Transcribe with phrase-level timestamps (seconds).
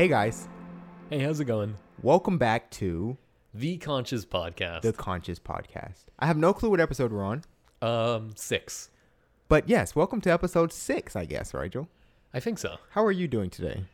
[0.00, 0.48] Hey guys,
[1.10, 1.76] Hey, how's it going?
[2.00, 3.18] welcome back to
[3.52, 4.80] The Conscious Podcast.
[4.80, 6.04] the Conscious Podcast.
[6.18, 7.44] I have no clue what episode we're on,
[7.82, 8.88] um, six.
[9.50, 11.86] but yes, welcome to episode six, I guess, Rigel.
[12.32, 12.78] I think so.
[12.92, 13.84] How are you doing today?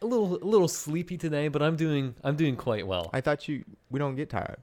[0.00, 3.10] A little, a little sleepy today, but I'm doing, I'm doing quite well.
[3.12, 4.58] I thought you we don't get tired.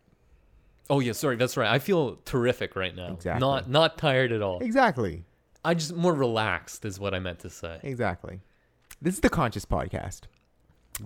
[0.90, 1.70] oh yeah, sorry, that's right.
[1.70, 3.12] I feel terrific right now.
[3.12, 3.42] Exactly.
[3.42, 4.60] Not, not tired at all.
[4.60, 5.26] Exactly.
[5.66, 7.82] I just more relaxed is what I meant to say.
[7.84, 8.40] Exactly.
[9.02, 10.22] This is the Conscious Podcast.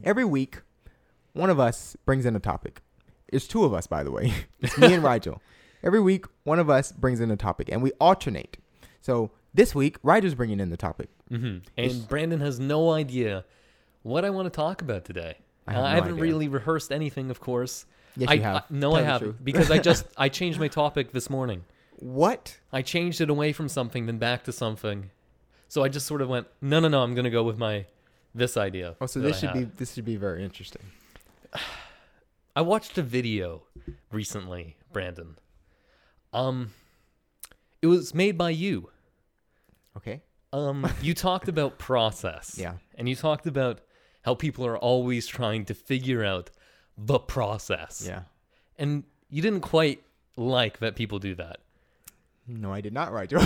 [0.04, 0.62] Every week,
[1.34, 2.82] one of us brings in a topic.
[3.28, 4.34] It's two of us, by the way.
[4.60, 5.42] It's me and Rigel.
[5.84, 8.58] Every week, one of us brings in a topic, and we alternate.
[9.02, 11.10] So this week, Rigel's bringing in the topic.
[11.30, 13.46] hmm And Brandon has no idea
[14.04, 15.38] what I want to talk about today.
[15.68, 16.24] I have Uh, no I haven't idea.
[16.24, 17.86] really rehearsed anything, of course.
[18.16, 18.56] Yes, I, you have.
[18.58, 21.64] I- no, Tell I haven't because I just I changed my topic this morning.
[22.00, 22.60] What?
[22.72, 25.12] I changed it away from something, then back to something.
[25.68, 27.04] So I just sort of went, no, no, no.
[27.04, 27.86] I'm gonna go with my
[28.38, 28.96] this idea.
[29.02, 30.84] Oh, so this I should be this should be very interesting.
[32.56, 33.64] I watched a video
[34.12, 35.38] recently, Brandon.
[36.34, 36.72] Um,
[37.82, 38.90] it was made by you.
[39.96, 40.22] Okay.
[40.54, 42.56] Um, you talked about process.
[42.58, 42.74] Yeah.
[42.96, 43.82] And you talked about
[44.24, 46.50] how people are always trying to figure out
[46.98, 48.04] the process.
[48.06, 48.22] Yeah.
[48.78, 50.04] And you didn't quite
[50.36, 51.58] like that people do that.
[52.48, 53.42] No, I did not, Rigel.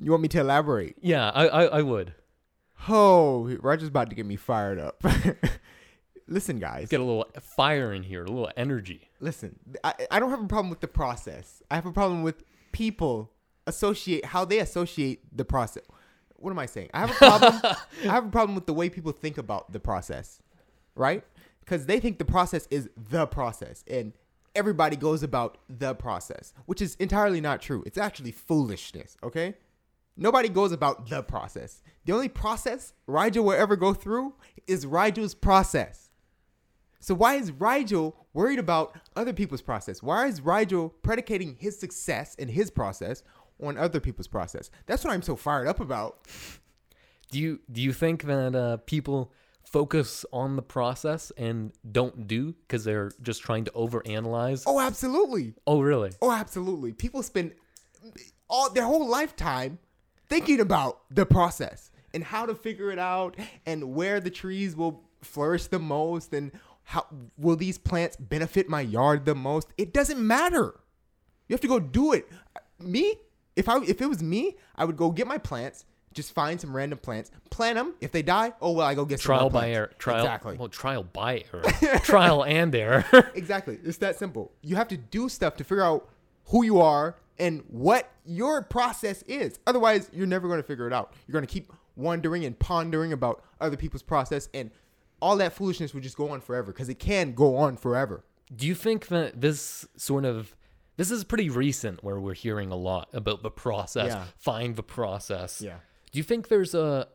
[0.00, 0.96] you want me to elaborate?
[1.00, 2.14] Yeah, I, I, I would.
[2.88, 5.02] Oh, Roger's about to get me fired up.
[6.28, 6.88] listen, guys.
[6.88, 9.10] Get a little fire in here, a little energy.
[9.20, 9.58] listen.
[9.84, 11.62] I, I don't have a problem with the process.
[11.70, 13.30] I have a problem with people
[13.66, 15.84] associate how they associate the process.
[16.36, 16.90] What am I saying?
[16.94, 17.60] I have a problem.
[17.64, 20.40] I have a problem with the way people think about the process,
[20.94, 21.22] right?
[21.60, 24.14] Because they think the process is the process, and
[24.54, 27.82] everybody goes about the process, which is entirely not true.
[27.86, 29.16] It's actually foolishness.
[29.22, 29.54] Okay.
[30.20, 31.82] Nobody goes about the process.
[32.04, 34.34] The only process Rigel will ever go through
[34.66, 36.10] is Rigel's process.
[37.00, 40.02] So why is Rigel worried about other people's process?
[40.02, 43.22] Why is Rigel predicating his success and his process
[43.62, 44.70] on other people's process?
[44.84, 46.26] That's what I'm so fired up about.
[47.30, 49.32] Do you do you think that uh, people
[49.64, 54.64] focus on the process and don't do because they're just trying to overanalyze?
[54.66, 55.54] Oh, absolutely.
[55.66, 56.10] Oh, really?
[56.20, 56.92] Oh, absolutely.
[56.92, 57.54] People spend
[58.50, 59.78] all their whole lifetime
[60.30, 63.36] thinking about the process and how to figure it out
[63.66, 66.52] and where the trees will flourish the most and
[66.84, 69.68] how will these plants benefit my yard the most.
[69.76, 70.80] It doesn't matter.
[71.48, 72.28] You have to go do it.
[72.78, 73.14] Me,
[73.56, 76.74] if I if it was me, I would go get my plants, just find some
[76.74, 77.94] random plants, plant them.
[78.00, 79.76] If they die, oh well, I go get some Trial by plants.
[79.76, 79.90] error.
[79.98, 80.20] Trial.
[80.24, 80.56] Exactly.
[80.56, 81.98] Well, trial by error.
[82.02, 83.04] trial and error.
[83.34, 83.78] Exactly.
[83.84, 84.52] It's that simple.
[84.62, 86.08] You have to do stuff to figure out
[86.46, 89.58] who you are and what your process is.
[89.66, 91.12] Otherwise, you're never going to figure it out.
[91.26, 94.70] You're going to keep wondering and pondering about other people's process, and
[95.20, 98.24] all that foolishness would just go on forever because it can go on forever.
[98.54, 100.56] do you think that this sort of
[100.96, 104.24] this is pretty recent where we're hearing a lot about the process, Yeah.
[104.36, 105.62] find the process.
[105.62, 105.76] Yeah.
[106.12, 107.08] Do you think there's a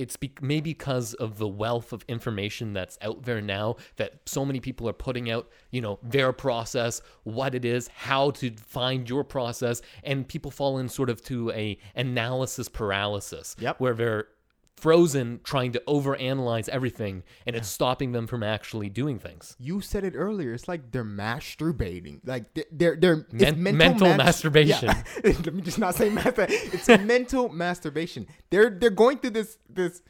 [0.00, 4.44] it's be, maybe because of the wealth of information that's out there now that so
[4.44, 9.08] many people are putting out, you know, their process, what it is, how to find
[9.08, 13.78] your process, and people fall in sort of to a analysis paralysis, Yep.
[13.80, 14.28] where they're
[14.76, 19.56] frozen trying to overanalyze everything, and it's stopping them from actually doing things.
[19.58, 20.52] You said it earlier.
[20.52, 22.20] It's like they're masturbating.
[22.24, 24.88] Like they're they're, Men- mental, mental mas- masturbation.
[24.88, 25.02] Yeah.
[25.24, 26.46] Let me just not say master.
[26.48, 28.26] It's mental masturbation.
[28.50, 30.02] They're they're going through this this.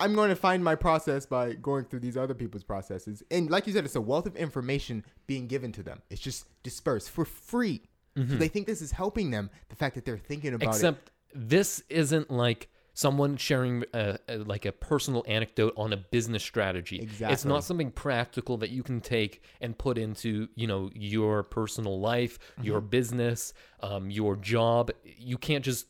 [0.00, 3.66] I'm going to find my process by going through these other people's processes, and like
[3.66, 6.02] you said, it's a wealth of information being given to them.
[6.08, 7.82] It's just dispersed for free.
[8.16, 8.38] So mm-hmm.
[8.38, 9.50] they think this is helping them.
[9.68, 10.76] The fact that they're thinking about it.
[10.76, 12.68] Except this isn't like
[13.02, 16.98] someone sharing a, a- like a personal anecdote on a business strategy.
[17.00, 17.32] Exactly.
[17.32, 22.00] It's not something practical that you can take and put into you know your personal
[22.00, 22.64] life, Mm-hmm.
[22.64, 23.52] your business,
[23.88, 24.90] um, your job.
[25.04, 25.86] You can't just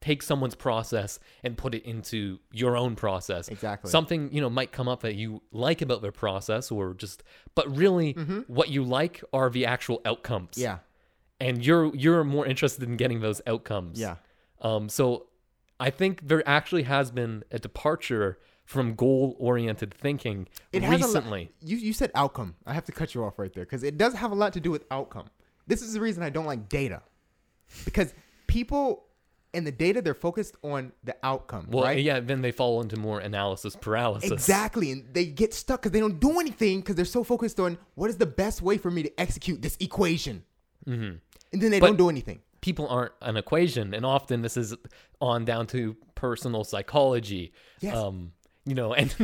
[0.00, 3.48] take someone's process and put it into your own process.
[3.48, 3.90] Exactly.
[3.90, 7.22] Something, you know, might come up that you like about their process or just
[7.54, 8.12] but really
[8.48, 10.62] what you like are the actual outcomes Mm-hmm.
[10.62, 10.78] Yeah.
[11.40, 14.00] and you're you're more interested in getting those outcomes.
[14.00, 14.16] Yeah.
[14.60, 14.88] Um.
[14.88, 15.26] So
[15.80, 21.50] I think there actually has been a departure from goal-oriented thinking It recently.
[21.60, 22.54] You you said outcome.
[22.66, 24.60] I have to cut you off right there because it does have a lot to
[24.60, 25.26] do with outcome.
[25.66, 27.02] This is the reason I don't like data,
[27.84, 28.14] because
[28.46, 29.04] people
[29.52, 31.68] and the data they're focused on the outcome.
[31.70, 31.98] well, right?
[31.98, 32.20] yeah.
[32.20, 34.30] Then they fall into more analysis paralysis.
[34.30, 37.78] Exactly, and they get stuck because they don't do anything because they're so focused on
[37.94, 40.42] what is the best way for me to execute this equation,
[40.86, 41.16] mm-hmm.
[41.52, 42.40] and then they But- don't do anything.
[42.64, 44.74] People aren't an equation, and often this is
[45.20, 47.52] on down to personal psychology.
[47.80, 47.94] Yes.
[47.94, 48.32] Um.
[48.64, 49.14] you know, and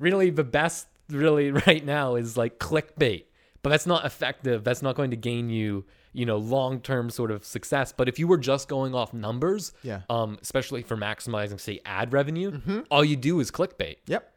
[0.00, 3.24] really the best really right now is like clickbait.
[3.62, 4.64] But that's not effective.
[4.64, 5.84] That's not going to gain you,
[6.14, 7.92] you know, long-term sort of success.
[7.94, 10.00] But if you were just going off numbers, Yeah.
[10.08, 12.60] um, especially for maximizing, say, ad revenue,
[12.90, 13.96] all you do is clickbait.
[14.06, 14.32] Yep.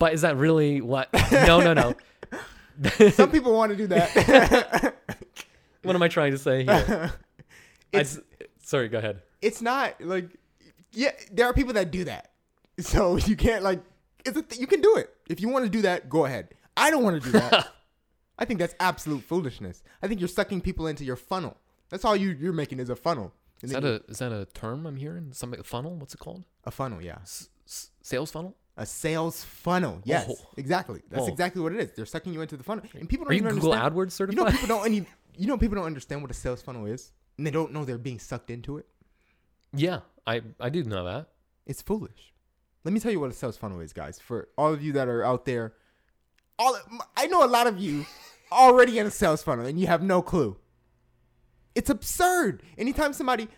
[0.00, 1.08] But is that really what?
[1.32, 1.94] No, no, no.
[3.10, 4.94] Some people want to do that.
[5.82, 7.12] what am I trying to say here?
[7.94, 8.22] I it's s-
[8.62, 9.22] sorry, go ahead.
[9.42, 10.30] it's not like
[10.92, 12.30] yeah, there are people that do that.
[12.78, 13.80] So you can't like
[14.24, 15.08] it's a th- you can do it.
[15.30, 16.48] If you want to do that, go ahead.
[16.76, 17.68] I don't want to do that.
[18.38, 19.82] I think that's absolute foolishness.
[20.02, 21.56] I think you're sucking people into your funnel.
[21.88, 23.32] That's all you you're making is a funnel.
[23.62, 25.32] And Is that you- a is that a term I'm hearing?
[25.32, 25.96] Something a funnel?
[25.96, 26.44] What's it called?
[26.64, 27.18] a funnel, yeah.
[27.22, 28.54] S- s- sales funnel?
[28.76, 30.02] A sales funnel.
[30.04, 30.26] Yes.
[30.28, 30.36] Oh.
[30.58, 31.00] Exactly.
[31.08, 31.92] That's exactly what it is.
[31.96, 32.84] They're sucking you into the funnel.
[32.94, 33.94] And people don't Are you even Google understand.
[33.94, 35.06] AdWords You know people don't any
[35.38, 37.12] you know people don't understand what a sales funnel is.
[37.36, 38.86] And they don't know they're being sucked into it.
[39.72, 41.28] yeah, I I do know that.
[41.66, 42.32] It's foolish.
[42.84, 44.20] Let me tell you what a sales funnel is, guys.
[44.20, 45.74] For all of you that are out there,
[46.58, 46.78] all
[47.16, 48.06] I know a lot of you
[48.52, 50.56] already in a sales funnel and you have no clue.
[51.74, 52.62] It's absurd.
[52.78, 53.48] Anytime somebody,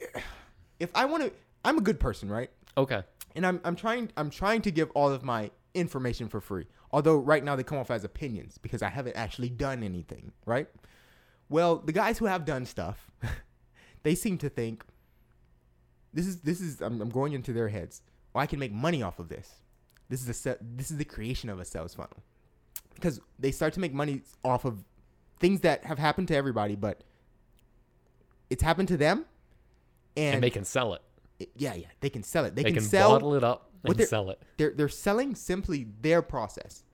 [0.80, 1.32] if I want to,
[1.64, 2.50] I'm a good person, right?
[2.78, 3.02] Okay.
[3.34, 6.66] And I'm I'm trying I'm trying to give all of my information for free.
[6.92, 10.68] Although right now they come off as opinions because I haven't actually done anything, right?
[11.48, 13.10] Well, the guys who have done stuff,
[14.02, 14.84] they seem to think
[16.12, 18.02] this is this is I'm, I'm going into their heads.
[18.32, 19.50] Well, I can make money off of this.
[20.08, 22.22] This is a se- this is the creation of a sales funnel
[22.94, 24.84] because they start to make money off of
[25.40, 27.02] things that have happened to everybody, but
[28.48, 29.26] it's happened to them,
[30.16, 31.02] and, And, they can sell it.
[31.38, 32.54] it- yeah, yeah, they can sell it.
[32.54, 34.40] They, They, can, can, sell bottle it up and sell it.
[34.56, 36.84] they're they're selling simply their process,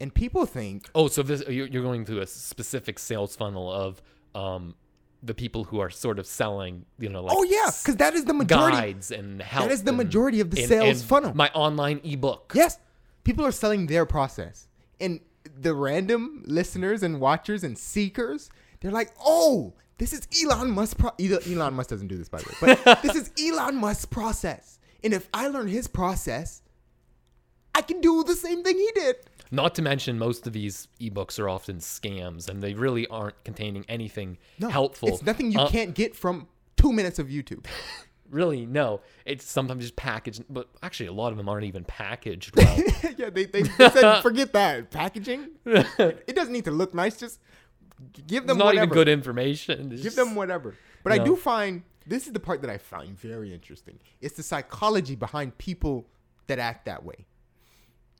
[0.00, 4.02] and people think Oh, so this you're going to a specific sales funnel of
[4.34, 4.74] um
[5.22, 8.24] the people who are sort of selling, you know, like oh yeah, because that is
[8.24, 8.76] the majority.
[8.76, 9.66] guides and help.
[9.68, 11.34] That is the and- majority of the and- sales and funnel.
[11.34, 12.52] My online ebook.
[12.54, 12.78] Yes,
[13.24, 14.66] people are selling their process,
[14.98, 15.20] and
[15.60, 18.48] the random listeners and watchers and seekers,
[18.80, 20.96] they're like, oh, this is Elon Musk.
[20.96, 24.06] Pro- Elon Elon Musk doesn't do this by the way, but this is Elon Musk's
[24.06, 26.62] process, and if I learn his process,
[27.74, 29.16] I can do the same thing he did.
[29.50, 33.84] Not to mention, most of these ebooks are often scams, and they really aren't containing
[33.88, 35.08] anything No, helpful.
[35.08, 37.66] It's nothing you Uh, can't get from two minutes of YouTube.
[38.30, 39.00] Really, no.
[39.26, 42.76] It's sometimes just packaged, but actually, a lot of them aren't even packaged well.
[43.16, 45.48] yeah, they, they, they said forget that packaging.
[45.66, 47.16] it doesn't need to look nice.
[47.16, 47.40] Just
[48.28, 48.84] give it's them not whatever.
[48.84, 49.90] even good information.
[49.90, 50.76] It's Give them whatever.
[51.02, 53.98] But I do find this is the part that I find very interesting.
[54.20, 56.06] It's the psychology behind people
[56.46, 57.26] that act that way.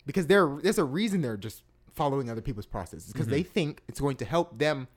[0.07, 1.63] Because there, there's a reason they're just
[1.93, 4.89] following other people's processes because they think it's going to help them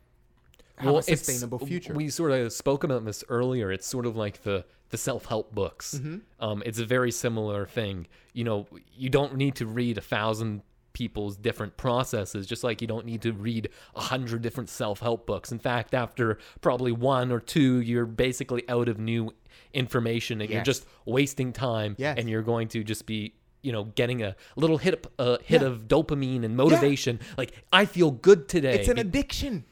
[0.76, 1.14] have a Mm-hmm.
[1.14, 1.92] sustainable future.
[1.94, 3.70] We sort of spoke about this earlier.
[3.70, 5.94] It's sort of like the the self help books.
[5.98, 6.18] Mm-hmm.
[6.44, 8.06] Um, it's a very similar thing.
[8.32, 8.66] You know,
[8.96, 10.62] you don't need to read a thousand
[10.92, 15.26] people's different processes, just like you don't need to read a hundred different self help
[15.26, 15.50] books.
[15.52, 19.32] In fact, after probably one or two, you're basically out of new
[19.72, 21.94] information, and you're just wasting time.
[21.98, 22.16] Yes.
[22.18, 23.34] And you're going to just be
[23.64, 25.68] you know getting a little hit a hit Yeah.
[25.68, 29.64] of dopamine and motivation like i feel good today it's an addiction.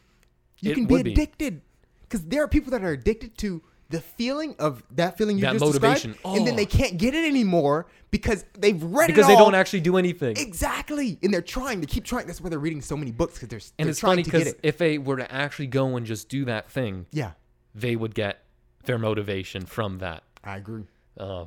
[0.61, 1.61] You It can be addicted
[2.03, 5.55] because there are people that are addicted to the feeling of that feeling you That
[5.55, 6.13] just motivation.
[6.13, 6.57] described, and then Oh.
[6.57, 9.97] they can't get it anymore because they've read because it because they don't actually do
[9.97, 11.81] anything exactly, and they're trying.
[11.81, 12.27] They keep trying.
[12.29, 14.31] That's why they're reading so many books because they're, And they're it's trying funny to
[14.31, 14.61] get because it.
[14.63, 17.33] if they were to actually go and just do that thing, Yeah,
[17.75, 18.45] they would get
[18.85, 20.23] their motivation from that.
[20.45, 20.85] I agree.
[21.19, 21.47] Uh,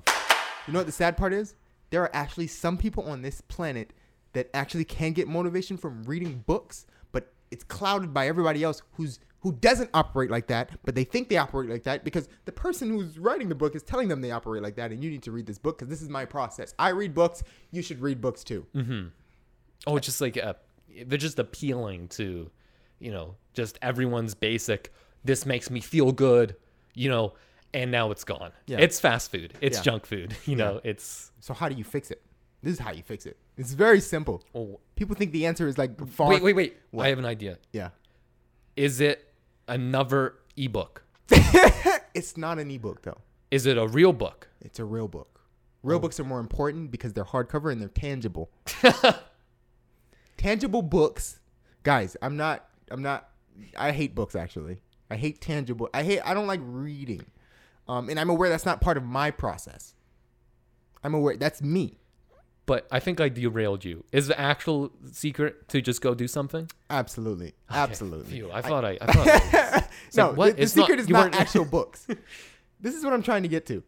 [0.68, 1.56] You know what the sad part is?
[1.96, 3.94] There are actually some people on this planet
[4.34, 9.22] that actually can get motivation from reading books, but it's clouded by everybody else who's
[9.40, 12.90] who doesn't operate like that, but they think they operate like that because the person
[12.90, 15.32] who's writing the book is telling them they operate like that, and you need to
[15.32, 16.74] read this book because this is my process.
[16.78, 17.44] I read books.
[17.72, 18.66] You should read books too.
[18.76, 19.08] Mm-hmm.
[19.88, 20.56] oh, it's just like uh
[21.06, 22.52] they're just appealing to,
[23.00, 24.92] you know, just everyone's basic.
[25.24, 26.58] This makes me feel good,
[26.94, 27.36] you know,
[27.76, 28.52] and now it's gone.
[28.68, 28.78] Yeah.
[28.80, 29.54] It's fast food.
[29.60, 29.84] It's Yeah.
[29.84, 30.36] junk food.
[30.46, 32.22] You know, it's So how do you fix it?
[32.64, 33.38] This is how you fix it.
[33.58, 34.44] It's very simple.
[34.56, 36.30] oh, People think the answer is like far.
[36.30, 36.78] wait, wait, wait.
[36.92, 37.06] What?
[37.06, 37.60] I have an idea.
[37.74, 37.90] Yeah.
[38.76, 39.34] Is it
[39.68, 41.04] another ebook?
[42.14, 43.18] it's not an ebook though.
[43.52, 44.48] Is it a real book?
[44.62, 45.42] It's a real book.
[45.84, 46.02] Real oh.
[46.02, 48.50] books are more important because they're hardcover and they're tangible.
[50.38, 51.40] tangible books,
[51.84, 52.16] guys.
[52.22, 52.68] I'm not.
[52.90, 53.30] I'm not.
[53.78, 54.80] I hate books actually.
[55.10, 55.90] I hate tangible.
[55.94, 56.22] I hate.
[56.26, 57.26] I don't like reading,
[57.88, 59.94] um, and I'm aware that's not part of my process.
[61.04, 62.00] I'm aware that's me.
[62.66, 64.04] But I think I derailed you.
[64.12, 66.68] Is the actual secret to just go do something?
[66.90, 68.32] Absolutely, Okay, absolutely.
[68.32, 69.84] Phew, I thought I, I thought I
[70.18, 70.46] no, like, what?
[70.48, 72.08] the, the It's not- secret is not actual books.
[72.80, 73.84] This is what I'm trying to get to.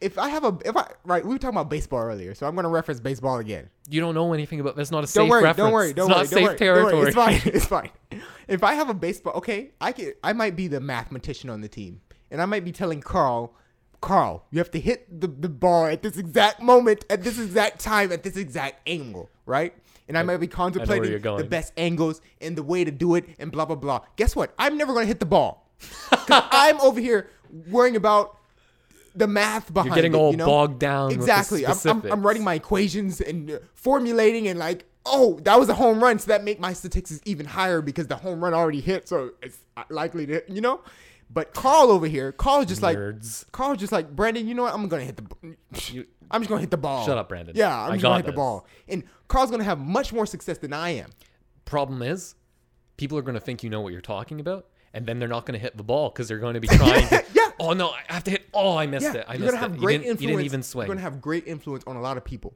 [0.00, 2.56] if I have a if I right, we were talking about baseball earlier, so I'm
[2.56, 3.70] gonna reference baseball again.
[3.88, 4.74] You don't know anything about.
[4.74, 5.56] That's not a safe Don't worry, reference.
[5.58, 7.12] don't worry, don't it's worry, not don't safe worry, don't worry.
[7.12, 7.32] territory.
[7.52, 8.22] It's fine, it's fine.
[8.48, 11.68] If I have a baseball, okay, I can I might be the mathematician on the
[11.68, 12.00] team,
[12.30, 13.54] and I might be telling Carl,
[14.00, 17.80] Carl, you have to hit the, the ball at this exact moment, at this exact
[17.80, 19.74] time, at this exact angle, right?
[20.08, 23.50] And I might be contemplating the best angles and the way to do it, and
[23.50, 24.00] blah blah blah.
[24.16, 24.54] Guess what?
[24.58, 25.68] I'm never gonna hit the ball.
[26.28, 27.28] I'm over here
[27.68, 28.38] worrying about
[29.16, 30.46] the math behind You're getting it, all you know?
[30.46, 31.66] bogged down Exactly.
[31.66, 35.74] I'm, I'm, I'm writing my equations and uh, formulating and like, oh, that was a
[35.74, 39.08] home run, so that make my statistics even higher because the home run already hit,
[39.08, 40.80] so it's uh, likely to, you know.
[41.28, 42.96] But Carl over here, Carl's just like,
[43.52, 44.72] Carl's just like, Brandon, you know what?
[44.74, 45.56] I'm gonna hit the.
[45.92, 47.04] You- I'm just gonna hit the ball.
[47.06, 47.54] Shut up, Brandon.
[47.56, 50.58] Yeah, I'm I just gonna hit the ball, and Carl's gonna have much more success
[50.58, 51.10] than I am.
[51.64, 52.34] Problem is,
[52.96, 55.44] people are going to think you know what you're talking about, and then they're not
[55.46, 57.24] going to hit the ball because they're going to be trying to.
[57.34, 57.50] Yeah.
[57.58, 58.48] Oh no, I have to hit.
[58.54, 59.24] Oh, I missed Yeah, it.
[59.28, 59.78] I you're missed gonna have it.
[59.80, 60.20] great you, didn't, influence.
[60.22, 60.86] you didn't even swing.
[60.86, 62.54] You're gonna have great influence on a lot of people,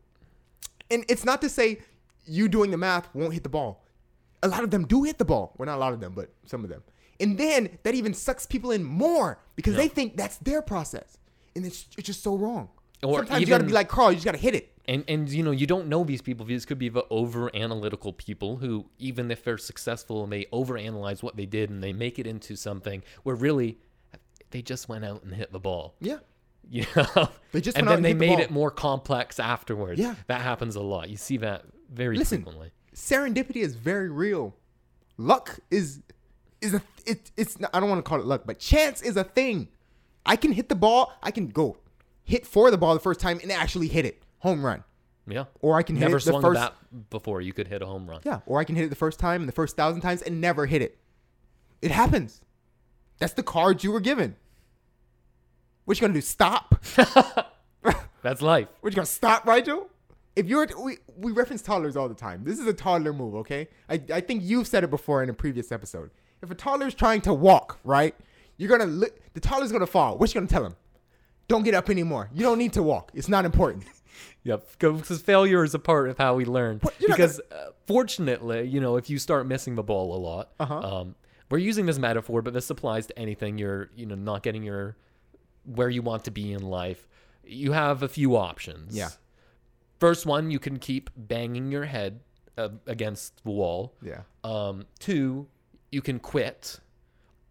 [0.90, 1.80] and it's not to say
[2.26, 3.84] you doing the math won't hit the ball.
[4.42, 5.54] A lot of them do hit the ball.
[5.58, 6.82] Well, not a lot of them, but some of them.
[7.20, 11.18] And then that even sucks people in more because they think that's their process,
[11.54, 12.70] and it's, it's just so wrong.
[13.02, 14.10] Or Sometimes you gotta be like Carl.
[14.10, 14.72] You just gotta hit it.
[14.86, 16.44] and and you know you don't know these people.
[16.46, 21.22] These could be the over analytical people who, even if they're successful and they overanalyze
[21.22, 23.78] what they did and they make it into something where really
[24.50, 25.94] they just went out and hit the ball.
[26.00, 26.18] Yeah.
[26.72, 29.98] You know, They just and then and they the made it more complex afterwards.
[29.98, 30.14] Yeah.
[30.28, 31.08] that happens a lot.
[31.08, 32.70] You see that very Listen, frequently.
[32.94, 34.54] serendipity is very real.
[35.16, 36.00] Luck is
[36.60, 39.16] is a it, it's not, I don't want to call it luck, but chance is
[39.16, 39.68] a thing.
[40.26, 41.12] I can hit the ball.
[41.22, 41.78] I can go
[42.24, 44.84] hit for the ball the first time and actually hit it, home run.
[45.26, 46.72] Yeah, Or I can hit never it the swung first
[47.10, 47.40] before.
[47.40, 48.20] You could hit a home run.
[48.24, 50.40] yeah, or I can hit it the first time and the first thousand times and
[50.40, 50.98] never hit it.
[51.82, 52.40] It happens.
[53.18, 54.34] That's the cards you were given.
[55.84, 56.20] What you gonna do?
[56.20, 56.84] Stop?
[58.22, 58.68] That's life.
[58.80, 59.88] What you gonna stop, Rigel?
[60.36, 62.44] If you're we, we reference toddlers all the time.
[62.44, 63.68] This is a toddler move, okay?
[63.88, 66.10] I, I think you've said it before in a previous episode.
[66.42, 68.14] If a toddler is trying to walk, right,
[68.56, 70.16] you're gonna li- the toddler's gonna fall.
[70.18, 70.74] What you gonna tell him?
[71.48, 72.30] Don't get up anymore.
[72.32, 73.10] You don't need to walk.
[73.14, 73.84] It's not important.
[74.42, 76.78] Yep, because failure is a part of how we learn.
[76.80, 76.94] What?
[76.98, 80.78] Because uh, fortunately, you know, if you start missing the ball a lot, Uh-huh.
[80.78, 81.14] um,
[81.50, 83.58] we're using this metaphor, but this applies to anything.
[83.58, 84.96] You're, you know, not getting your
[85.64, 87.06] where you want to be in life.
[87.44, 88.96] You have a few options.
[88.96, 89.10] Yeah.
[89.98, 92.20] First one, you can keep banging your head
[92.56, 93.94] uh, against the wall.
[94.02, 94.22] Yeah.
[94.42, 95.48] Um, two,
[95.90, 96.80] you can quit,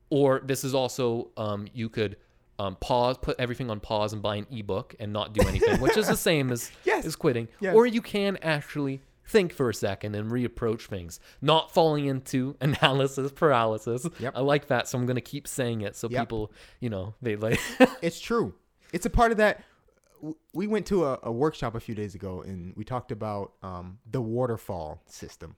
[0.10, 2.18] or this is also um, you could
[2.58, 5.98] um, pause, put everything on pause, and buy an ebook and not do anything, which
[5.98, 7.06] is the same as Yes.
[7.06, 7.48] as quitting.
[7.60, 7.76] Yes.
[7.76, 13.32] Or you can actually think for a second and reapproach things, not falling into analysis
[13.32, 14.08] paralysis.
[14.20, 14.34] Yep.
[14.36, 16.22] I like that, so I'm gonna keep saying it so Yep.
[16.24, 17.60] people, you know, they like.
[18.02, 18.56] It's true.
[18.92, 19.64] It's a part of that.
[20.52, 24.00] We went to a, a workshop a few days ago and we talked about um,
[24.10, 25.56] the waterfall system.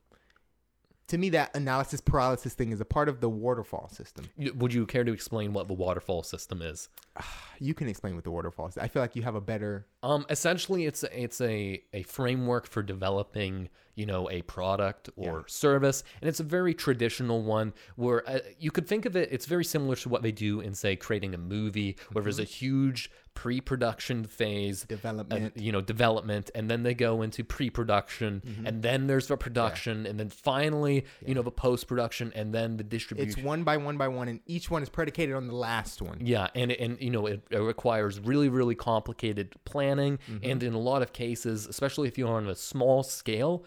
[1.12, 4.30] To me, that analysis paralysis thing is a part of the waterfall system.
[4.54, 6.88] Would you care to explain what the waterfall system is?
[7.60, 8.76] You can explain what the waterfall is.
[8.76, 9.86] I feel like you have a better.
[10.02, 15.44] Um, essentially, it's a, it's a a framework for developing, you know, a product or
[15.48, 19.28] service, and it's a very traditional one where uh, you could think of it.
[19.32, 22.44] It's very similar to what they do in, say, creating a movie, where there's a
[22.44, 25.52] huge pre-production phase, Development.
[25.54, 30.06] and, you know, development, and then they go into pre-production, and then there's the production,
[30.06, 33.30] and then finally, you know, the post-production, and then the distribution.
[33.30, 36.18] It's one by one by one, and each one is predicated on the last one.
[36.24, 40.38] Yeah, and and you know it, it requires really really complicated planning, Mm-hmm.
[40.50, 43.64] and in a lot of cases, especially if you're on a small scale,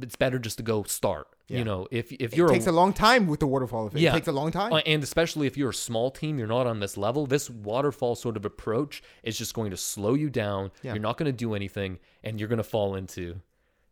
[0.00, 1.28] it's better just to go start.
[1.48, 1.58] Yeah.
[1.58, 4.00] You know, if if you're it takes a long time with the waterfall effect.
[4.00, 4.10] Yeah.
[4.10, 4.72] It takes a long time.
[4.72, 7.26] uh, and especially if you're a small team, you're not on this level.
[7.26, 10.70] This waterfall sort of approach is just going to slow you down.
[10.82, 10.92] Yeah.
[10.94, 13.40] You're not going to do anything, and you're going to fall into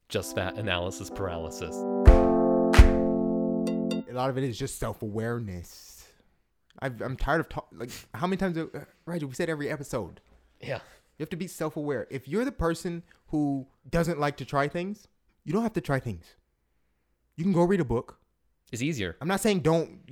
[0.08, 1.75] just that analysis paralysis.
[4.08, 6.06] a lot of it is just self awareness.
[6.80, 7.68] I'm tired of talk.
[7.72, 8.66] Like how many times, uh,
[9.06, 9.28] Rigel?
[9.28, 10.20] We said every episode.
[10.60, 10.80] Yeah.
[11.18, 12.06] You have to be self aware.
[12.10, 15.08] If you're the person who doesn't like to try things,
[15.47, 16.25] you don't have to try things.
[17.37, 18.19] You can go read a book.
[18.73, 19.17] It's easier.
[19.21, 20.05] I'm not saying don't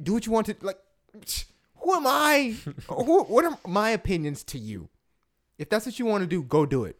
[0.00, 0.56] do what you want to.
[0.60, 0.78] Like,
[1.76, 2.54] who am I?
[2.88, 4.88] who, what are my opinions to you?
[5.58, 6.96] If that's what you want to do, go do it.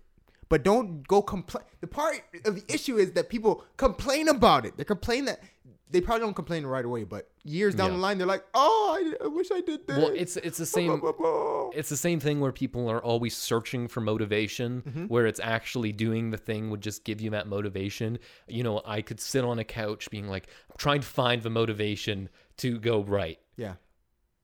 [0.48, 1.64] But don't go complain.
[1.80, 4.76] The part of the issue is that people complain about it.
[4.76, 5.40] They complain that
[5.90, 7.96] they probably don't complain right away, but years down Yeah.
[7.96, 10.66] the line, they're like, "Oh, I, I wish I did this." Well, it's it's the
[10.66, 10.88] same.
[10.98, 11.70] Blah, blah, blah.
[11.74, 15.04] it's the same thing where people are always searching for motivation Mm-hmm.
[15.06, 19.00] where it's actually doing the thing would just give you that motivation you know i
[19.02, 22.28] could sit on a couch being like i'm trying to find the motivation
[22.58, 23.74] to go right Yeah,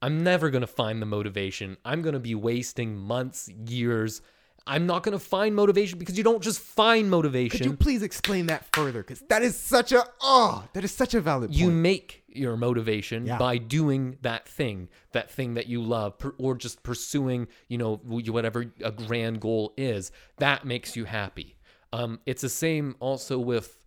[0.01, 1.77] I'm never going to find the motivation.
[1.85, 4.21] I'm going to be wasting months, years.
[4.67, 7.59] I'm not going to find motivation because you don't just find motivation.
[7.59, 9.01] Could you please explain that further?
[9.03, 11.61] Because that is such a oh, that is such a valid Point.
[11.61, 13.39] you make your motivation Yeah.
[13.39, 18.65] by doing that thing that thing that you love or just pursuing you know whatever
[18.83, 21.57] a grand goal is that makes you happy
[21.93, 23.85] um, it's the same also with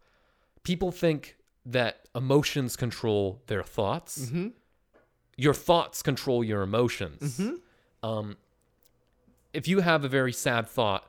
[0.63, 4.49] people think that emotions control their thoughts Mm-hmm.
[5.37, 7.41] your thoughts control your emotions
[8.03, 8.37] um,
[9.55, 11.03] if you have a very sad thought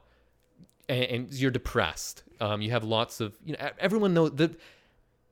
[0.89, 4.59] and, and you're depressed um, you have lots of you know everyone knows that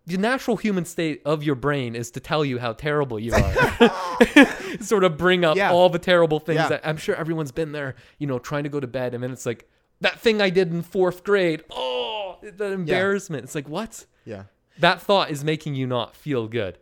[0.06, 3.90] the natural human state of your brain is to tell you how terrible you are.
[4.80, 5.72] sort of bring up Yeah.
[5.72, 6.68] all the terrible things Yeah.
[6.68, 9.14] that I'm sure everyone's been there, you know, trying to go to bed.
[9.14, 9.66] And then it's like,
[10.02, 11.64] that thing I did in fourth grade.
[11.70, 13.44] Oh, the embarrassment.
[13.44, 14.04] It's like, what?
[14.26, 14.42] yeah.
[14.78, 16.76] That thought is making you not feel good.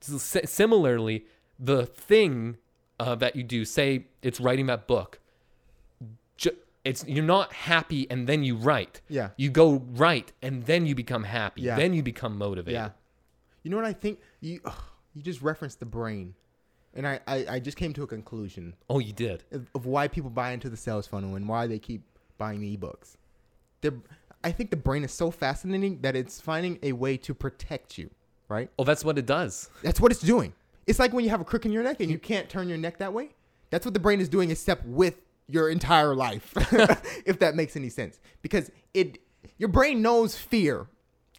[0.00, 1.24] So, similarly,
[1.58, 2.58] the thing
[2.98, 5.18] uh, that you do, say it's writing that book,
[6.84, 9.00] it's you're not happy and then you write.
[9.08, 9.30] Yeah.
[9.36, 11.62] You go write and then you become happy.
[11.62, 11.76] Yeah.
[11.76, 12.74] Then you become motivated.
[12.74, 12.90] Yeah.
[13.62, 14.20] You know what I think?
[14.40, 14.60] You
[15.14, 16.34] you just referenced the brain,
[16.94, 19.44] and I I, I just came to a conclusion Oh, you did.
[19.52, 22.02] of, of why people buy into the sales funnel and why they keep
[22.38, 23.16] buying the ebooks.
[23.82, 23.92] They're,
[24.42, 28.08] I think the brain is so fascinating that it's finding a way to protect you.
[28.48, 28.70] Right.
[28.78, 29.68] Oh, that's what it does.
[29.82, 30.54] That's what it's doing.
[30.86, 32.78] It's like when you have a crook in your neck and you can't turn your
[32.78, 33.30] neck that way.
[33.68, 35.20] That's what the brain is doing, except with
[35.50, 36.52] your entire life,
[37.26, 38.20] if that makes any sense.
[38.42, 39.18] Because it,
[39.58, 40.86] your brain knows fear,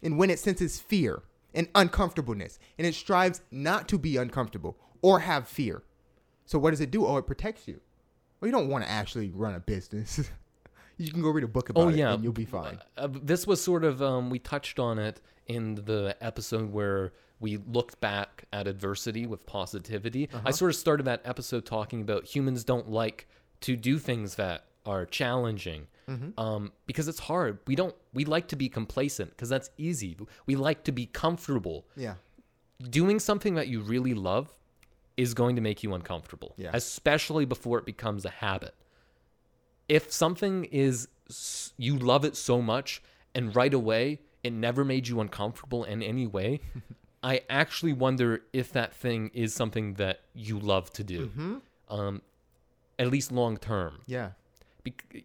[0.02, 1.22] and when it senses fear
[1.54, 5.82] and uncomfortableness, and it strives not to be uncomfortable or have fear.
[6.44, 7.06] So what does it do?
[7.06, 7.80] Oh, it protects you.
[8.40, 10.20] Well, you don't want to actually run a business.
[10.98, 12.78] you can go read a book about Oh it, yeah, and you'll be fine.
[12.96, 17.56] Uh, this was sort of um, we touched on it in the episode where we
[17.56, 20.28] looked back at adversity with positivity.
[20.32, 20.42] Uh-huh.
[20.46, 23.28] I sort of started that episode talking about humans don't like
[23.62, 26.38] to do things that are challenging Mm-hmm.
[26.38, 27.60] um, because it's hard.
[27.68, 27.94] We don't.
[28.12, 30.16] We like to be complacent because that's easy.
[30.46, 31.86] We like to be comfortable.
[31.96, 32.14] Yeah.
[32.90, 34.52] Doing something that you really love
[35.16, 36.70] is going to make you uncomfortable, Yeah.
[36.74, 38.74] especially before it becomes a habit.
[39.88, 41.08] If something is
[41.78, 43.00] you love it so much
[43.34, 46.60] and right away it never made you uncomfortable in any way,
[47.22, 51.56] I actually wonder if that thing is something that you love to do, Mm-hmm.
[51.88, 52.22] um,
[52.98, 54.00] at least long term.
[54.06, 54.30] Yeah.
[54.84, 55.24] Bec-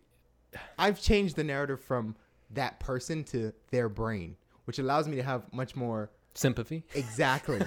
[0.77, 2.15] I've changed the narrative from
[2.51, 6.83] that person to their brain, which allows me to have much more sympathy.
[6.95, 7.61] exactly.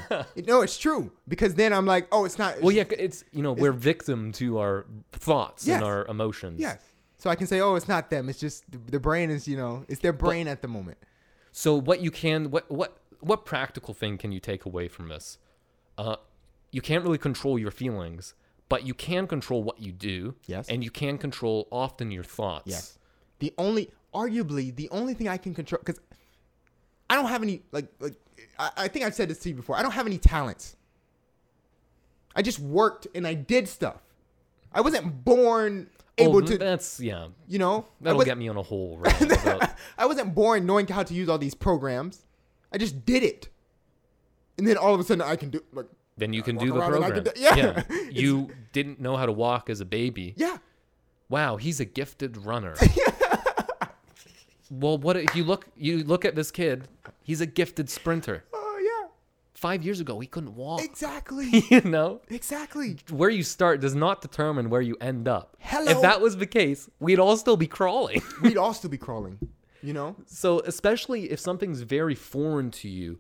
[0.47, 2.61] no, it's true because then I'm like, oh, it's not.
[2.61, 5.77] Well, yeah, it's you know we're victim to our thoughts Yes.
[5.77, 6.61] and our emotions.
[6.61, 6.81] Yes.
[7.19, 8.31] So I can say, oh, it's not them.
[8.31, 10.97] It's just the, the brain is, you know, it's their brain at the moment.
[11.53, 15.37] So what you can what what what practical thing can you take away from this?
[15.99, 16.17] Uh,
[16.73, 18.35] you can't really control your feelings,
[18.71, 20.35] but you can control what you do.
[20.47, 20.69] Yes.
[20.69, 22.71] And you can control often your thoughts.
[22.71, 22.99] Yes.
[23.41, 26.01] The only, arguably, the only thing I can control, because
[27.11, 28.15] I don't have any, like, like
[28.59, 29.77] I, I think I've said this to you before.
[29.77, 30.77] I don't have any talents.
[32.35, 34.01] I just worked and I did stuff.
[34.73, 37.27] I wasn't born oh, able Oh, to, that's yeah.
[37.49, 41.13] you know, That'll get me on a whole about I wasn't born knowing how to
[41.13, 42.25] use all these programs.
[42.73, 43.49] I just did it.
[44.57, 45.87] And then all of a sudden I can do like
[46.21, 47.35] then you can do the around and I program.
[47.35, 47.83] do- yeah.
[48.11, 50.35] You didn't know how to walk as a baby.
[50.37, 50.59] yeah.
[51.29, 52.75] Wow, he's a gifted runner.
[54.71, 56.89] well, what if you look you look at this kid,
[57.23, 58.45] he's a gifted sprinter.
[58.53, 59.09] Oh yeah.
[59.55, 60.83] 5 years ago he couldn't walk.
[60.83, 61.65] Exactly.
[61.71, 62.21] you know?
[62.29, 62.99] exactly.
[63.11, 65.57] where you start does not determine where you end up.
[65.61, 65.91] Hello?
[65.91, 68.23] If that was the case, we'd all still be crawling.
[68.43, 69.39] We'd all still be crawling.
[69.83, 70.17] You know?
[70.27, 73.19] so, especially if something's very foreign to you,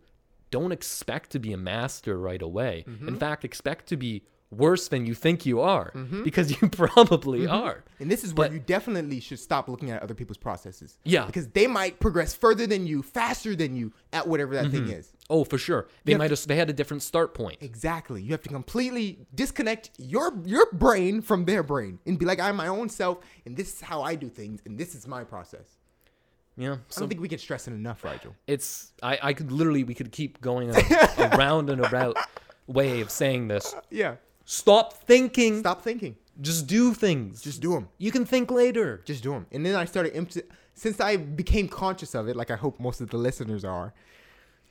[0.50, 2.84] don't expect to be a master right away.
[2.88, 3.08] Mm-hmm.
[3.08, 5.92] In fact, expect to be worse than you think you are
[6.24, 7.52] because you probably Mm-hmm.
[7.54, 7.84] are.
[8.00, 10.98] And this is where But- you definitely should stop looking at other people's processes.
[11.04, 11.24] Yeah.
[11.26, 15.12] Because they might progress further than you, faster than you at whatever that thing is.
[15.28, 15.86] Oh, for sure.
[16.04, 17.58] They have might have they had a different start point.
[17.60, 18.20] Exactly.
[18.22, 22.56] You have to completely disconnect your your brain from their brain and be like, I'm
[22.56, 25.76] my own self, and this is how I do things, and this is my process.
[26.56, 26.72] Yeah.
[26.72, 28.34] I don't think we can stress it enough, Rigel.
[28.46, 30.70] it's I I could literally we could keep going
[31.18, 32.16] around and about
[32.66, 33.74] way of saying this.
[33.90, 34.16] Yeah.
[34.44, 35.60] Stop thinking.
[35.60, 36.16] Stop thinking.
[36.40, 37.40] Just do things.
[37.40, 37.88] Just do them.
[37.98, 39.02] you can think later.
[39.04, 39.46] Just do them.
[39.52, 40.42] And then I started
[40.74, 43.92] since I became conscious of it, like I hope most of the listeners are.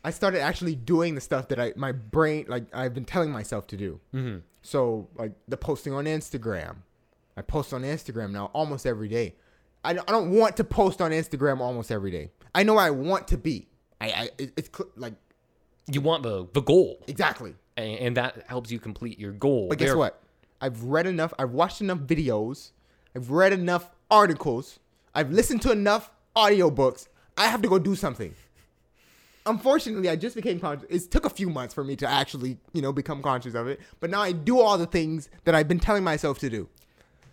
[0.04, 3.68] I started actually doing the stuff that I my brain like I've been telling myself
[3.68, 4.00] to do.
[4.14, 4.40] Mm-hmm.
[4.62, 6.78] So like the posting on Instagram,
[7.38, 9.36] I post on Instagram now almost every day.
[9.84, 12.32] I don't, I don't want to post on Instagram almost every day.
[12.54, 13.68] I know I want to be.
[14.02, 15.14] I, I it's cl- like
[15.92, 17.04] You want the the goal.
[17.08, 17.56] exactly.
[17.78, 19.68] and, and that helps you complete your goal.
[19.70, 20.22] But guess what?
[20.62, 21.34] I've read enough.
[21.40, 22.72] I've watched enough videos.
[23.16, 24.80] I've read enough articles.
[25.16, 27.08] I've listened to enough audiobooks.
[27.38, 28.34] I have to go do something.
[29.46, 31.06] Unfortunately, I just became conscious.
[31.06, 33.80] It took a few months for me to actually, you know, become conscious of it.
[34.00, 36.68] But now I do all the things that I've been telling myself to do.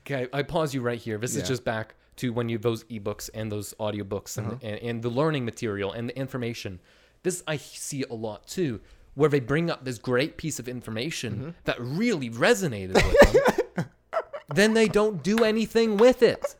[0.06, 1.18] Okay, I pause you right here.
[1.18, 1.42] This Yeah.
[1.42, 4.56] is just back to when you those ebooks and those audiobooks and, uh-huh.
[4.62, 6.80] and, and the learning material and the information.
[7.22, 8.80] This I see a lot too,
[9.14, 11.50] where they bring up this great piece of information mm-hmm.
[11.64, 13.86] that really resonated with them.
[14.54, 16.54] then they don't do anything with it.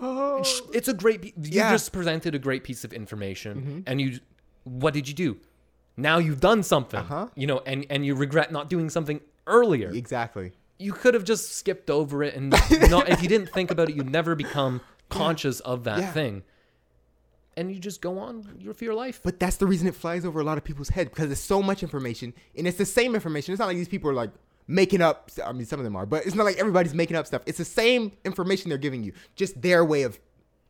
[0.00, 0.42] Oh.
[0.42, 1.24] Sh- It's a great.
[1.24, 1.72] You Yeah.
[1.72, 3.80] just presented a great piece of information, mm-hmm.
[3.86, 4.20] and you.
[4.64, 5.36] What did you do?
[5.96, 7.00] Now you've done something.
[7.00, 7.28] Uh-huh.
[7.34, 10.52] You know, and and you regret not doing something earlier Exactly.
[10.78, 12.50] You could have just skipped over it and
[12.90, 16.12] not if you didn't think about it you'd never become conscious of that Yeah.
[16.12, 16.42] thing
[17.56, 20.24] and you just go on your for your life But that's the reason it flies
[20.24, 23.14] over a lot of people's head because it's so much information and it's the same
[23.14, 23.52] information.
[23.52, 24.30] It's not like these people are like
[24.66, 25.30] making up.
[25.44, 27.42] I mean, some of them are, but it's not like everybody's making up stuff.
[27.46, 30.18] It's the same information they're giving you, just their way of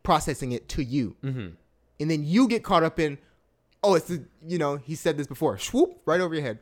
[0.03, 1.15] processing it to you.
[1.23, 1.47] Mm-hmm.
[2.01, 3.17] And then you get caught up in,
[3.83, 5.57] oh, it's the, you know, he said this before.
[5.57, 6.59] Swoop right over your head.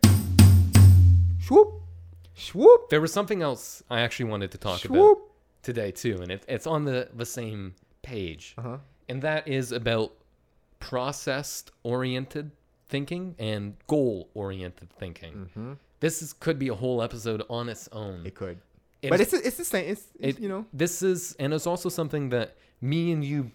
[1.41, 1.81] Swoop,
[2.35, 5.17] swoop, there was something else i actually wanted to talk about
[5.61, 8.77] today too and it, it's on the the same page Uh-huh.
[9.09, 10.13] and that is about
[10.79, 12.51] processed oriented
[12.89, 18.17] thinking and goal oriented thinking this is, could be a whole episode on its own
[18.19, 18.27] Mm-hmm.
[18.27, 18.57] It could,
[19.01, 19.85] It but is- it's it's the same.
[19.91, 23.51] It's It- you know, this is and it's also something that me and you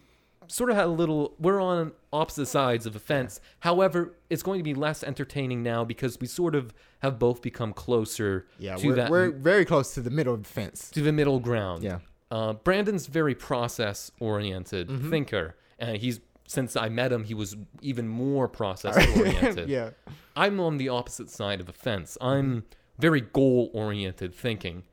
[0.51, 4.59] sort of had a little we're on opposite sides of a fence however it's going
[4.59, 8.87] to be less entertaining now because we sort of have both become closer yeah, to
[8.87, 10.89] we're, that we're very close to the middle of the fence.
[10.91, 11.99] to the middle ground Yeah.
[12.31, 15.09] uh, brandon's very process oriented Mm-hmm.
[15.09, 19.91] thinker and he's since i met him he was even more process oriented yeah.
[20.35, 22.17] I'm on the opposite side of the fence.
[22.21, 22.63] I'm
[22.97, 24.83] very goal oriented thinking.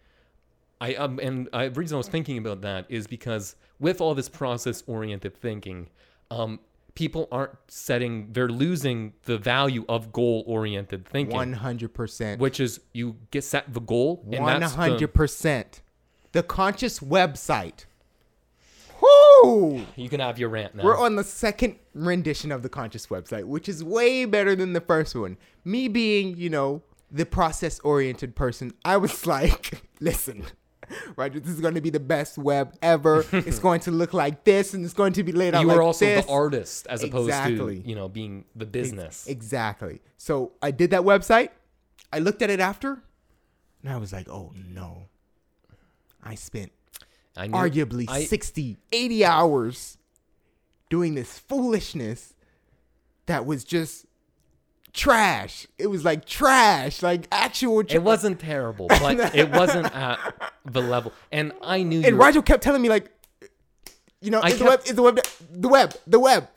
[0.81, 4.14] I um, and I, the reason I was thinking about that is because with all
[4.14, 5.88] this process oriented thinking,
[6.30, 6.60] um,
[6.94, 8.32] people aren't setting.
[8.32, 12.40] They're losing the value of goal oriented thinking, One hundred percent.
[12.40, 15.82] which is you get set the goal and One that's the, hundred percent.
[16.32, 17.84] The conscious website.
[19.00, 19.84] Whoo!
[19.94, 20.84] you can have your rant now.
[20.84, 24.80] We're on the second rendition of the conscious website, which is way better than the
[24.80, 25.36] first one.
[25.64, 30.44] Me being, you know, the process oriented person, I was like, listen,
[31.16, 33.25] Roger, this is going to be the best web ever.
[33.33, 35.77] it's going to look like this, and it's going to be laid out you like
[35.77, 36.25] were also this.
[36.25, 39.27] the artist as opposed to you know being the business.
[39.27, 40.01] Exactly.
[40.16, 41.51] So I did that website.
[42.12, 43.03] I looked at it after,
[43.83, 45.09] and I was like, oh no.
[46.22, 46.72] I spent
[47.37, 49.96] I knew, arguably I, 60, 80 hours
[50.90, 52.35] doing this foolishness
[53.27, 54.06] that was just
[54.96, 55.66] trash.
[55.78, 57.94] It was like trash, like actual trash.
[57.94, 60.18] It wasn't terrible, but it wasn't at
[60.64, 61.12] the level.
[61.30, 63.11] And I knew you And were, Rigel kept telling me, like,
[64.20, 65.20] you know, I is the kept- web, is the web,
[65.52, 66.48] the web, the web.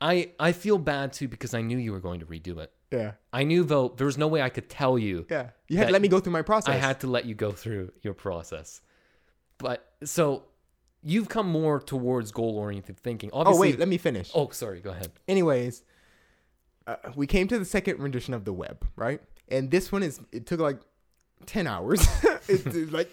[0.00, 2.72] I I feel bad too because I knew you were going to redo it.
[2.92, 5.26] Yeah, I knew though there was no way I could tell you.
[5.28, 5.50] yeah.
[5.68, 6.72] You had to let me go through my process.
[6.72, 8.80] I had to let you go through your process.
[9.58, 10.44] But so
[11.02, 13.30] you've come more towards goal oriented thinking.
[13.32, 14.30] Oh wait, let me finish.
[14.34, 14.80] Oh, sorry.
[14.80, 15.10] Go ahead.
[15.26, 15.82] Anyways,
[16.88, 19.20] uh, we came to the second rendition of the web, right?
[19.48, 20.80] And this one is it took like
[21.46, 22.06] ten hours.
[22.48, 23.10] it's, it's like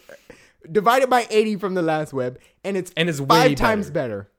[0.71, 4.17] divided by eighty from the last web, and it's And it's way five times better.
[4.23, 4.31] better.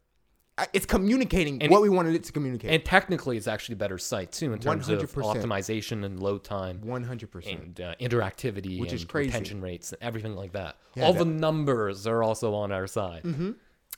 [0.58, 2.70] Uh, It's communicating And what it- we wanted it to communicate.
[2.70, 5.34] And technically, it's actually a better site too in terms of 100%.
[5.36, 7.60] optimization and load time One hundred percent.
[7.62, 9.28] and uh, interactivity, Which and is crazy.
[9.28, 10.76] retention rates, and everything like that.
[10.94, 13.22] Yeah, All that- the numbers are also on our side.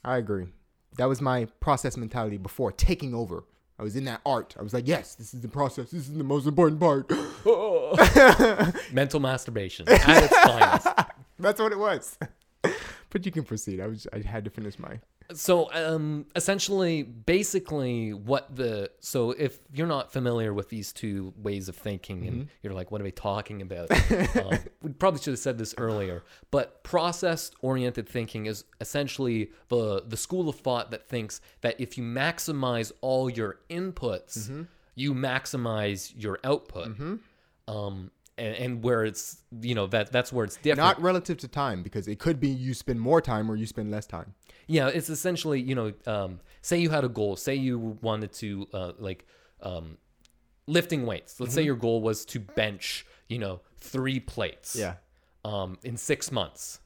[0.03, 0.47] I agree.
[0.97, 3.45] That was my process mentality before taking over.
[3.79, 4.55] I was in that art.
[4.59, 5.91] I was like, yes, this is the process.
[5.91, 7.09] This is the most important part.
[8.93, 10.87] Mental masturbation at its finest.
[11.39, 12.17] That's what it was.
[13.09, 13.79] But you can proceed.
[13.79, 14.07] I was.
[14.13, 14.99] I had to finish my.
[15.31, 21.69] So, um, essentially, basically, what the so if you're not familiar with these two ways
[21.69, 23.91] of thinking, and you're like, what are we talking about?
[23.91, 26.23] um, we probably should have said this earlier.
[26.49, 32.03] But process-oriented thinking is essentially the the school of thought that thinks that if you
[32.03, 36.87] maximize all your inputs, you maximize your output.
[37.67, 40.79] Um, and, and where it's you know that that's where it's different.
[40.79, 43.91] Not relative to time because it could be you spend more time or you spend
[43.91, 44.33] less time.
[44.67, 48.67] Yeah, it's essentially, you know, um, say you had a goal, say you wanted to,
[48.71, 49.25] uh, like,
[49.63, 49.97] um,
[50.67, 51.39] lifting weights.
[51.39, 54.75] Let's say your goal was to bench, you know, three plates.
[54.75, 54.97] Yeah.
[55.43, 56.81] Um, in six months.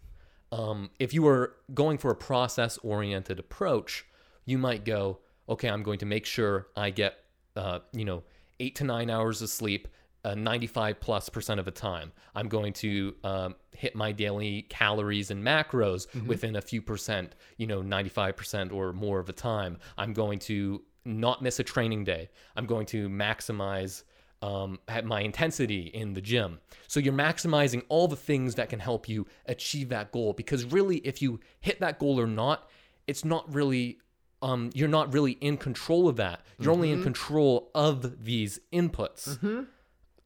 [0.54, 4.06] Um, if you were going for a process oriented approach,
[4.46, 5.18] you might go,
[5.50, 7.16] okay, I'm going to make sure I get,
[7.58, 8.24] uh, you know,
[8.62, 9.90] eight to nine hours of sleep
[10.24, 12.12] uh, 95 plus percent of the time.
[12.36, 17.68] I'm going to um, hit my daily calories and macros within a few percent, you
[17.68, 19.78] know, 95% or more of the time.
[19.98, 22.30] I'm going to not miss a training day.
[22.56, 24.04] I'm going to maximize
[24.42, 26.60] um, at my intensity in the gym.
[26.88, 30.34] So you're maximizing all the things that can help you achieve that goal.
[30.34, 32.70] Because really, if you hit that goal or not,
[33.08, 34.00] it's not really.
[34.42, 36.42] Um, you're not really in control of that.
[36.60, 39.42] You're only in control of these inputs.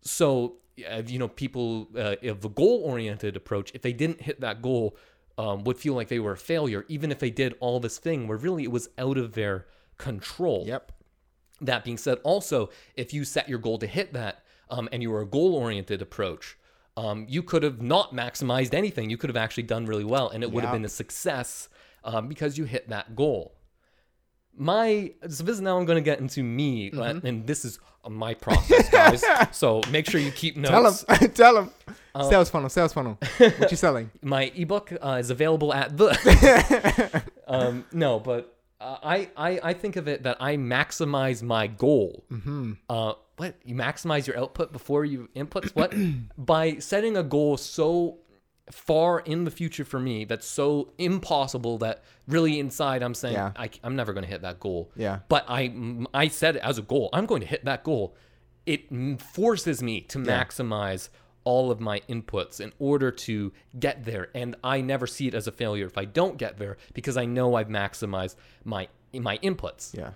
[0.08, 0.58] So,
[0.90, 4.98] uh, you know, people uh, of a goal-oriented approach, if they didn't hit that goal,
[5.38, 8.28] um, would feel like they were a failure, even if they did all this thing
[8.28, 9.68] where really it was out of their
[9.98, 10.64] control.
[10.66, 10.92] Yep.
[11.62, 15.12] That being said, also, if you set your goal to hit that um, and you
[15.12, 16.58] were a goal oriented approach,
[16.96, 19.10] um, you could have not maximized anything.
[19.10, 21.70] You could have actually done really well and it would have been a success
[22.04, 23.57] um, because you hit that goal.
[24.58, 27.28] My, so this is now I'm going to get into me, uh, Mm-hmm.
[27.28, 29.24] and this is my process, guys.
[29.52, 31.06] so make sure you keep notes.
[31.08, 31.34] Tell them.
[31.34, 31.72] Tell them.
[32.30, 32.70] sales funnel.
[32.70, 33.18] Sales funnel.
[33.38, 34.12] What you selling?
[34.22, 39.96] my ebook uh, is available at the um, no but uh, I, I i think
[39.96, 42.74] of it that i maximize my goal mm-hmm.
[42.90, 45.94] uh, what you maximize your output before you inputs what
[46.38, 48.18] by setting a goal so
[48.72, 53.52] far in the future for me that's so impossible that really inside i'm saying Yeah.
[53.56, 55.20] I, i'm never going to hit that goal Yeah.
[55.30, 55.72] but i
[56.14, 58.16] i said it as a goal i'm going to hit that goal
[58.66, 58.90] it
[59.22, 61.08] forces me to maximize
[61.46, 65.48] all of my inputs in order to get there and i never see it as
[65.48, 69.96] a failure if i don't get there because i know i've maximized my my inputs
[69.98, 70.12] Yeah.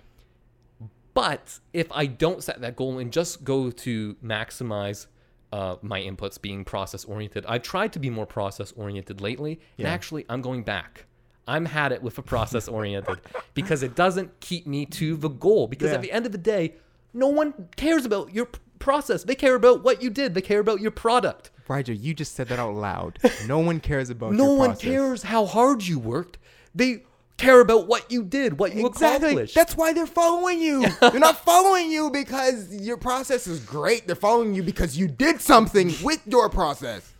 [1.14, 5.06] but if i don't set that goal and just go to maximize
[5.52, 9.86] uh, my inputs being process oriented i've tried to be more process oriented lately and
[9.86, 11.04] actually i'm going back.
[11.46, 13.18] I'm had it with a process oriented
[13.54, 15.66] because it doesn't keep me to the goal.
[15.66, 15.96] Because Yeah.
[15.96, 16.74] at the end of the day
[17.12, 19.24] no one cares about your p- process.
[19.24, 20.34] They care about what you did.
[20.34, 21.50] They care about your product.
[21.66, 23.18] Roger, you just said that out loud.
[23.48, 24.84] No one cares about no one process.
[24.84, 26.38] cares how hard you worked.
[26.76, 27.02] They
[27.42, 29.28] care about what you did what you Exactly.
[29.30, 30.86] accomplished That's why they're following you.
[31.00, 34.06] they're not following you because your process is great.
[34.06, 37.12] They're following you because you did something with your process.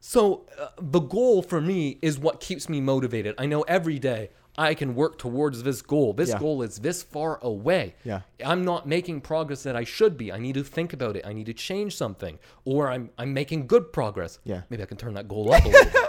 [0.00, 3.34] So uh, the goal for me is what keeps me motivated.
[3.38, 6.12] I know every day I can work towards this goal.
[6.14, 6.38] This Yeah.
[6.38, 7.94] goal is this far away.
[8.04, 8.22] Yeah.
[8.44, 10.32] I'm not making progress that I should be.
[10.32, 11.24] I need to think about it.
[11.26, 12.38] I need to change something.
[12.64, 14.38] Or I'm I'm making good progress.
[14.44, 14.62] Yeah.
[14.70, 16.07] Maybe I can turn that goal up a little bit.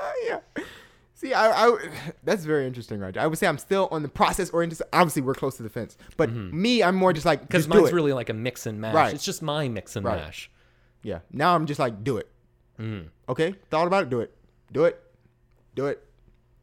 [1.20, 1.78] See, I, I,
[2.24, 3.20] that's very interesting, Roger.
[3.20, 4.82] I would say I'm still on the process oriented.
[4.94, 6.62] Obviously, we're close to the fence, but mm-hmm.
[6.62, 8.96] me, I'm more just like Because mine's really like a mix and mash.
[8.96, 9.14] Right.
[9.14, 10.18] It's just my mix and Right.
[10.18, 10.50] mash.
[11.04, 11.20] yeah.
[11.34, 12.30] Now I'm just like do it.
[12.80, 13.10] Mm.
[13.28, 14.10] Okay, thought about it.
[14.10, 14.34] Do it.
[14.72, 15.04] Do it.
[15.76, 16.02] Do it.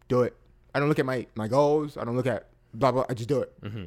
[0.08, 0.34] Do it.
[0.74, 1.98] I don't look at my my goals.
[1.98, 3.04] I don't look at blah blah.
[3.10, 3.60] I just do it.
[3.60, 3.84] Mm-hmm.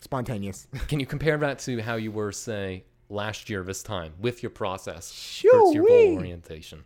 [0.00, 0.66] Spontaneous.
[0.88, 4.50] Can you compare that to how you were, say, last year this time with your
[4.50, 6.84] process your goal orientation?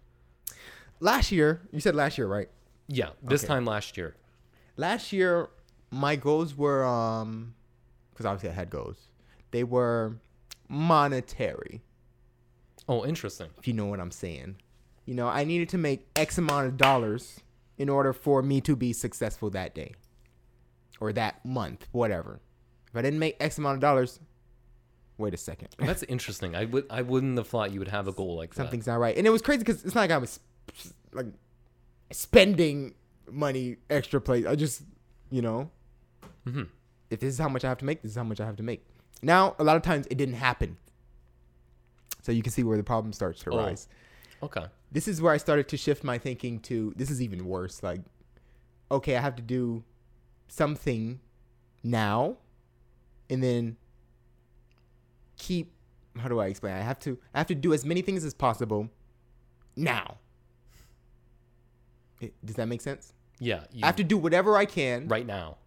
[1.02, 2.48] Last year, you said last year, right?
[2.88, 3.48] Yeah, this Okay.
[3.52, 4.16] time last year.
[4.76, 5.48] last year
[5.90, 7.54] my goals were um
[8.10, 8.96] because obviously i had goals
[9.50, 10.16] they were
[10.68, 11.82] monetary
[12.88, 13.48] Oh, interesting.
[13.58, 14.56] if you know what i'm saying
[15.04, 17.40] you know i needed to make x amount of dollars
[17.78, 19.92] in order for me to be successful that day
[21.00, 22.40] or that month whatever
[22.90, 24.18] if i didn't make x amount of dollars
[25.18, 26.56] wait a second That's interesting.
[26.56, 28.56] I would I wouldn't have thought you would have a goal like that.
[28.56, 30.40] something's not right and it was crazy because it's not like i was
[31.12, 31.26] like
[32.10, 32.94] spending
[33.30, 34.82] money extra place i just
[35.30, 35.70] you know?
[36.46, 36.68] Mhm.
[37.10, 38.56] if this is how much i have to make this is how much i have
[38.56, 38.84] to make.
[39.22, 40.76] Now a lot of times it didn't happen.
[42.22, 43.56] So you can see where the problem starts to Oh.
[43.58, 43.88] rise
[44.42, 44.66] Okay.
[44.90, 48.00] this is where i started to shift my thinking to this is even worse like
[48.90, 49.84] okay i have to do
[50.48, 51.20] something
[51.84, 52.36] now
[53.30, 53.76] and then
[55.36, 55.72] keep
[56.18, 56.74] how do i explain?
[56.74, 58.88] I have to i have to do as many things as possible
[59.76, 60.18] now
[62.22, 63.64] It- does that make sense Yeah.
[63.82, 65.58] I have to do whatever i can right now.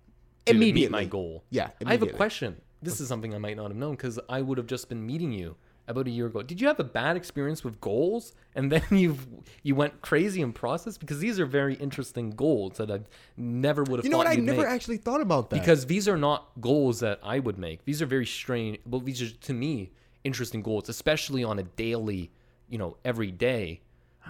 [0.45, 1.43] to meet immediately my goal.
[1.49, 2.61] yeah I have a question.
[2.81, 5.31] This is something I might not have known because I would have just been meeting
[5.31, 5.55] you
[5.87, 6.41] about a year ago.
[6.43, 9.17] Did you have a bad experience with goals and then you
[9.63, 10.97] you went crazy in process?
[10.97, 12.99] Because these are very interesting goals that I
[13.37, 14.05] never would have.
[14.05, 14.67] you know what i never make.
[14.67, 17.83] actually thought about that because these are not goals that I would make.
[17.85, 18.77] These are very strange.
[18.85, 19.91] Well, these are to me
[20.23, 22.31] interesting goals, especially on a daily,
[22.69, 23.81] you know, every day.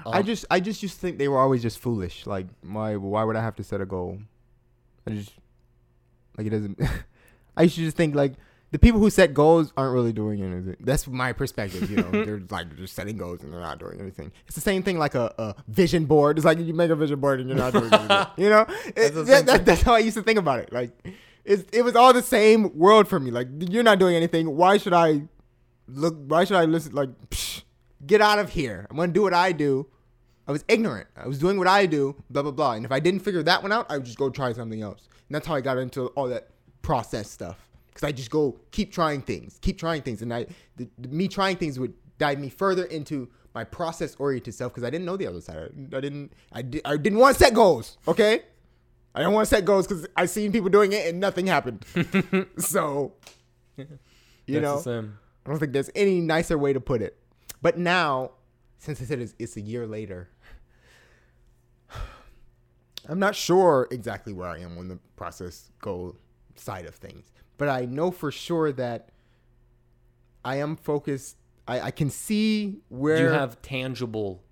[0.05, 2.25] I just I just used to think they were always just foolish.
[2.27, 4.19] Like why why would I have to set a goal?
[5.08, 5.31] I just
[6.38, 6.79] like it doesn't.
[7.58, 8.34] I used to just think like
[8.71, 10.75] the people who set goals aren't really doing anything.
[10.81, 11.89] That's my perspective.
[11.89, 14.31] You know, they're like just setting goals and they're not doing anything.
[14.47, 16.38] It's the same thing like a, a vision board.
[16.38, 18.27] It's like you make a vision board and you're not doing anything.
[18.38, 20.73] You know, It- the that- that- that's how I used to think about it.
[20.73, 20.91] Like
[21.45, 23.31] it's, it was all the same world for me.
[23.31, 24.55] Like you're not doing anything.
[24.58, 25.21] Why should I
[25.88, 26.15] look.
[26.27, 26.93] Why should I listen?
[26.93, 27.62] Like, psh,
[28.05, 28.87] get out of here.
[28.89, 29.87] I'm gonna do what I do.
[30.47, 31.07] I was ignorant.
[31.15, 32.15] I was doing what I do.
[32.29, 32.73] Blah blah blah.
[32.73, 35.07] And if I didn't figure that one out, I would just go try something else.
[35.27, 36.49] And that's how I got into all that
[36.81, 37.57] process stuff.
[37.87, 41.27] Because I just go keep trying things, keep trying things, and I the, the- me
[41.27, 45.15] trying things would dive me further into my process oriented self because I didn't know
[45.17, 45.69] the other side.
[45.93, 46.33] I didn't.
[46.51, 47.97] I, di- I didn't want to set goals.
[48.07, 48.41] Okay.
[49.15, 51.85] I don't want to set goals because I seen people doing it and nothing happened.
[52.57, 53.13] so,
[53.77, 53.85] you
[54.59, 55.09] That's know.
[55.45, 57.17] I don't think there's any nicer way to put it.
[57.65, 58.30] But now,
[58.78, 60.30] since I said it's, it's a year later,
[63.10, 66.15] I'm not sure exactly where I am on the process goal
[66.54, 67.32] side of things.
[67.58, 69.10] But I know for sure that
[70.43, 71.38] I am focused.
[71.67, 74.43] I, I can see where you have tangible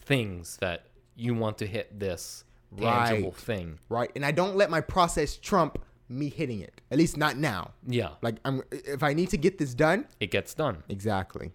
[0.00, 2.42] things that you want to hit this
[2.76, 3.36] tangible Right.
[3.38, 3.78] thing?
[3.88, 6.80] right, and I don't let my process trump me hitting it.
[6.90, 7.74] At least not now.
[7.86, 10.82] Yeah, Like I'm, if I need to get this done, it gets done.
[10.88, 11.52] Exactly.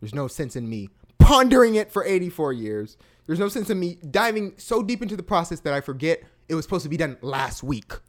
[0.00, 2.96] There's no sense in me pondering it for 84 years.
[3.26, 6.54] There's no sense in me diving so deep into the process that I forget it
[6.54, 7.92] was supposed to be done last week.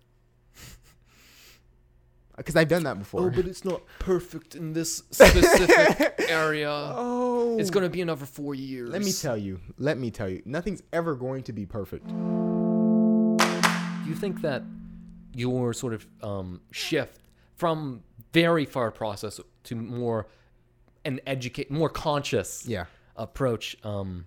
[2.37, 3.23] Because I've done that before.
[3.25, 6.69] Oh, but it's not perfect in this specific area.
[6.71, 8.89] oh, It's gonna be another four years.
[8.91, 9.59] Let me tell you.
[9.77, 10.41] Let me tell you.
[10.45, 12.07] Nothing's ever going to be perfect.
[12.07, 12.15] Do
[14.07, 14.63] you think that
[15.33, 17.19] your sort of um, shift
[17.57, 20.27] from very far process to more
[21.13, 22.85] an educate, more conscious Yeah.
[23.15, 23.75] approach?
[23.83, 24.25] Um,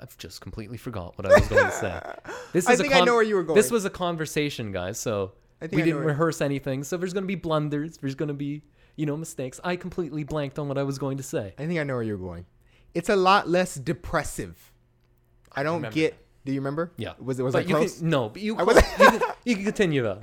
[0.00, 2.00] I've just completely forgot what I was going to say.
[2.52, 3.56] This I is a think I know where you were going.
[3.56, 4.98] This was a conversation, guys.
[4.98, 6.84] So we I didn't rehearse anything.
[6.84, 7.98] So there's going to be blunders.
[7.98, 8.62] There's going to be
[8.96, 9.60] you know mistakes.
[9.64, 11.54] I completely blanked on what I was going to say.
[11.58, 12.46] I think I know where you're going.
[12.94, 14.72] It's a lot less depressive.
[15.52, 16.16] I don't remember get.
[16.44, 16.92] Do you remember?
[16.96, 17.12] Yeah.
[17.20, 17.98] Was it was but I close?
[17.98, 20.22] Can, no, but you close, you, can, you can continue though.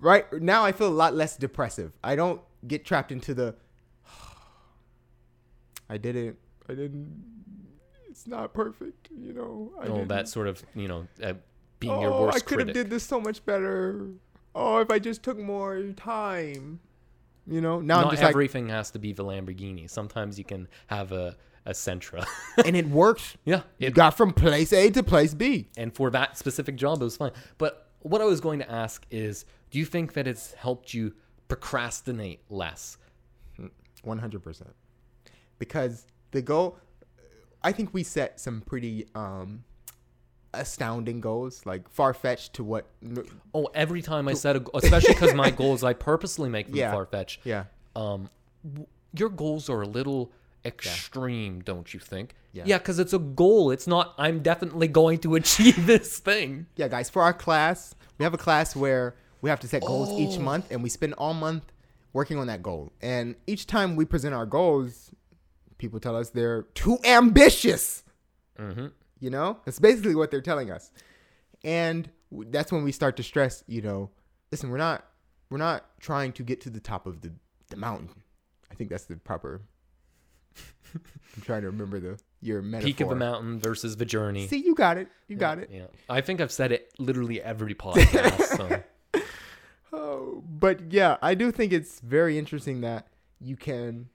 [0.00, 1.92] right now I feel a lot less depressive.
[2.02, 3.54] I don't get trapped into the
[5.88, 6.36] I didn't
[6.68, 7.22] I didn't
[8.08, 9.72] it's not perfect, you know.
[9.80, 11.34] I Oh, that sort of you know uh,
[11.80, 12.36] being oh, your worst.
[12.36, 14.08] I could have did this so much better.
[14.54, 16.80] Oh, if I just took more time.
[17.46, 17.80] You know?
[17.80, 19.90] Now I'm Not just like everything has to be the Lamborghini.
[19.90, 22.24] Sometimes you can have a a Sentra.
[22.64, 23.36] and it works.
[23.44, 25.68] yeah, You it, got from place A to place B.
[25.76, 27.32] and for that specific job, it was fine.
[27.58, 31.14] But what I was going to ask is, do you think that it's helped you
[31.48, 32.98] procrastinate less?
[34.04, 34.62] 100%.
[35.58, 36.78] Because the goal
[37.62, 39.64] I think we set some pretty um
[40.52, 42.86] astounding goals, like far-fetched to what
[43.54, 46.76] Oh, every time I set a, goal, especially because my goals, I purposely make them
[46.76, 46.92] Yeah.
[46.92, 47.40] far fetched.
[47.44, 47.64] yeah.
[47.96, 48.30] Um,
[48.64, 48.86] w-
[49.16, 50.32] your goals are a little
[50.64, 52.34] extreme, don't you think?
[52.52, 52.62] Yeah.
[52.66, 53.70] Yeah, because it's a goal.
[53.70, 54.14] It's not.
[54.18, 56.66] I'm definitely going to achieve this thing.
[56.76, 60.10] Yeah, guys, for our class, we have a class where we have to set goals
[60.18, 61.64] each month and we spend all month
[62.12, 62.92] working on that goal.
[63.02, 65.10] And each time we present our goals,
[65.78, 68.04] people tell us they're too ambitious.
[68.58, 68.86] Mm-hmm.
[69.20, 70.90] You know, that's basically what they're telling us.
[71.64, 74.10] And that's when we start to stress, you know,
[74.50, 75.06] listen, we're not
[75.50, 77.32] we're not trying to get to the top of the,
[77.70, 78.10] the mountain.
[78.70, 79.62] I think that's the proper
[80.94, 82.86] I'm trying to remember the your metaphor.
[82.86, 84.46] Peak of the mountain versus the journey.
[84.46, 85.08] See, you got it.
[85.28, 85.70] You got it.
[85.72, 88.56] Yeah, I think I've said it literally every podcast.
[88.56, 89.22] so.
[89.92, 93.06] Oh, but yeah, I do think it's very interesting that
[93.40, 94.08] you can.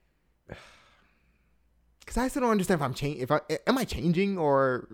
[2.10, 3.22] Because I still don't understand if I'm changing.
[3.22, 4.88] If I am I changing or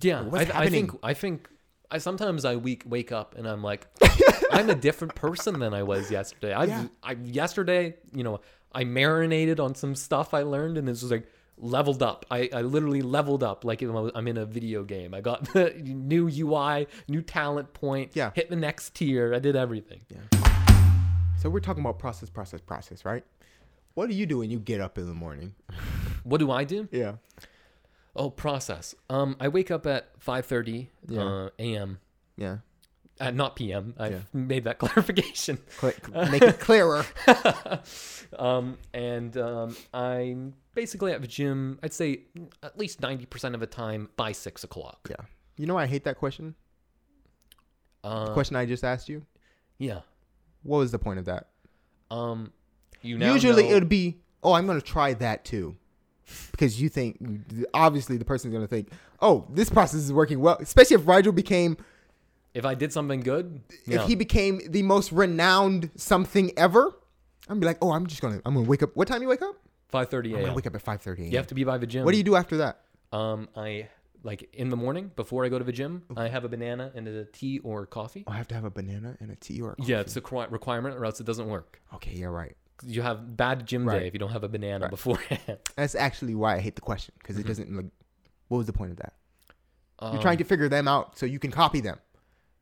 [0.00, 0.92] Yeah, What's I, I think?
[1.02, 1.46] I think
[1.90, 3.86] I sometimes I wake wake up and I'm like,
[4.50, 6.54] I'm a different person than I was yesterday.
[6.54, 6.86] I Yeah.
[7.02, 8.40] I yesterday, you know,
[8.74, 11.26] I marinated on some stuff I learned and it's just like
[11.58, 12.24] leveled up.
[12.30, 15.12] I, I literally leveled up like was- I'm in a video game.
[15.12, 18.12] I got the new UI, new talent point.
[18.14, 18.30] Yeah.
[18.34, 19.34] hit the next tier.
[19.34, 20.00] I did everything.
[20.08, 20.40] Yeah.
[21.38, 23.22] so we're talking about process, process, process, right?
[23.92, 25.54] What do you do when you get up in the morning?
[26.24, 26.88] What do I do?
[26.92, 27.14] Yeah.
[28.14, 28.94] Oh, process.
[29.08, 31.22] Um, I wake up at 5:30 Yeah.
[31.22, 31.98] uh, a.m.
[32.36, 32.58] Yeah.
[33.20, 33.94] Uh, not p.m.
[33.98, 34.18] I've Yeah.
[34.32, 35.58] made that clarification.
[35.80, 35.92] Cl-
[36.30, 37.04] make it clearer.
[38.38, 41.78] um, and um, I'm basically at the gym.
[41.82, 42.20] I'd say
[42.62, 45.06] at least ninety percent of the time by six o'clock.
[45.10, 45.24] Yeah.
[45.56, 46.54] You know I hate that question?
[48.04, 49.24] Uh, The question I just asked you.
[49.78, 50.00] Yeah.
[50.62, 51.48] What was the point of that?
[52.10, 52.52] Um,
[53.02, 55.76] you Usually know- it would be, oh, I'm going to try that too.
[56.50, 57.18] Because you think,
[57.74, 60.56] obviously, the person's going to think, oh, this process is working well.
[60.60, 61.76] Especially if Rigel became,
[62.54, 64.06] if I did something good, if yeah.
[64.06, 66.94] he became the most renowned something ever,
[67.48, 68.94] I'm be like, oh, I'm just going to, I'm going to wake up.
[68.94, 69.56] What time you wake up?
[69.92, 71.86] five thirty I'm going to wake up at 5.30 You have to be by the
[71.86, 72.04] gym.
[72.04, 72.80] What do you do after that?
[73.12, 73.88] Um, I
[74.24, 76.02] like in the morning before I go to the gym.
[76.16, 78.24] I have a banana and a tea or coffee.
[78.26, 80.20] Oh, I have to have a banana and a tea or a Yeah, it's a
[80.20, 81.80] requirement, or else it doesn't work.
[81.94, 82.56] Okay, yeah, right.
[82.84, 84.00] You have bad gym Right.
[84.00, 85.58] day if you don't have a banana beforehand.
[85.76, 87.86] That's actually why I hate the question because it doesn't like.
[88.48, 89.14] What was the point of that?
[89.98, 91.98] Um, You're trying to figure them out so you can copy them.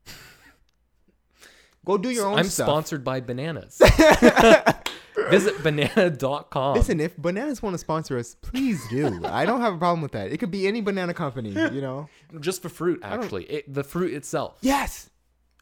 [1.85, 2.67] Go do your own I'm stuff.
[2.67, 3.81] sponsored by bananas.
[5.29, 6.75] Visit banana.com.
[6.77, 9.21] Listen, if bananas want to sponsor us, please do.
[9.25, 10.31] I don't have a problem with that.
[10.31, 12.07] It could be any banana company, you know.
[12.39, 13.43] just for fruit, actually.
[13.45, 14.57] It, the fruit itself.
[14.61, 15.09] Yes.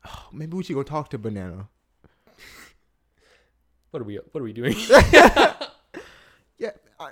[0.08, 1.68] Oh, maybe we should go talk to banana.
[3.92, 4.76] What are we what are we doing?
[6.58, 7.12] Yeah, I,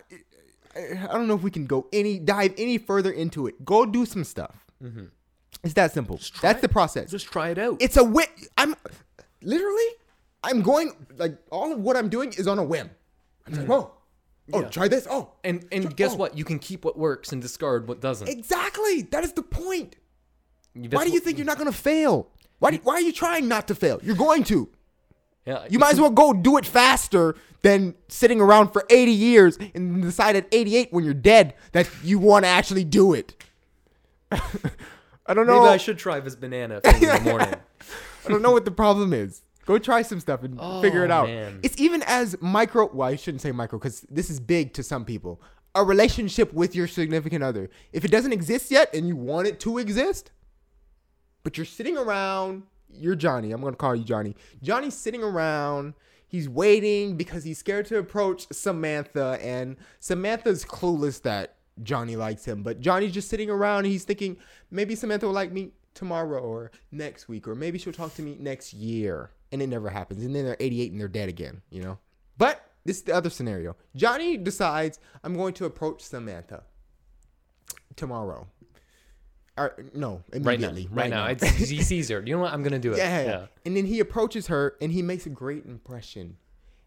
[0.76, 3.64] I, I don't know if we can go any dive any further into it.
[3.64, 4.66] Go do some stuff.
[4.84, 5.06] Mm-hmm.
[5.64, 6.20] It's that simple.
[6.42, 6.62] That's it.
[6.62, 7.10] the process.
[7.10, 7.78] just try it out.
[7.82, 8.28] It's a whim.
[8.58, 8.76] I'm
[9.42, 9.88] literally,
[10.44, 12.90] I'm going like all of what I'm doing is on a whim.
[13.48, 13.94] I'm like, oh,
[14.52, 14.68] oh, Yeah.
[14.68, 15.08] try this.
[15.10, 16.18] Oh, and and Try- guess oh.
[16.18, 16.38] what?
[16.38, 18.28] You can keep what works and discard what doesn't.
[18.28, 19.04] exactly.
[19.04, 19.96] That is the point.
[20.76, 22.28] That's Why do you think you're not gonna fail?
[22.60, 24.00] Why, do, why are you trying not to fail?
[24.04, 24.68] You're going to.
[25.48, 29.58] Yeah, You might as well go do it faster than sitting around for 80 years
[29.74, 33.34] and decide at 88 when you're dead that you want to actually do it.
[34.32, 35.62] I don't know.
[35.62, 37.54] Maybe I should try this banana thing in the morning.
[38.26, 39.42] I don't know what the problem is.
[39.66, 41.28] Go try some stuff and oh, figure it Oh, out.
[41.28, 41.60] man.
[41.64, 42.90] It's even as micro.
[42.94, 45.42] Well, I shouldn't say micro because this is big to some people.
[45.76, 47.70] A relationship with your significant other.
[47.92, 50.32] If it doesn't exist yet and you want it to exist,
[51.44, 53.52] but you're sitting around, you're Johnny.
[53.52, 54.36] I'm gonna call you Johnny.
[54.62, 55.94] Johnny's sitting around.
[56.28, 62.64] He's waiting because he's scared to approach Samantha, and Samantha's clueless that Johnny likes him.
[62.64, 63.80] But Johnny's just sitting around.
[63.80, 64.38] And he's thinking
[64.72, 68.36] maybe Samantha will like me tomorrow or next week, or maybe she'll talk to me
[68.40, 69.32] next year.
[69.52, 70.24] And it never happens.
[70.26, 71.62] And then they're 88 and they're dead again.
[71.70, 72.00] You know.
[72.38, 73.76] But this is the other scenario.
[73.96, 76.64] Johnny decides I'm going to approach Samantha
[77.96, 78.48] tomorrow.
[79.58, 80.68] Or no, Right now.
[80.70, 80.88] immediately.
[80.92, 81.26] Right, now.
[81.28, 82.22] It's, he sees her.
[82.26, 82.54] You know what?
[82.54, 82.98] I'm gonna do it.
[82.98, 83.48] Yeah.
[83.66, 86.38] And then he approaches her and he makes a great impression.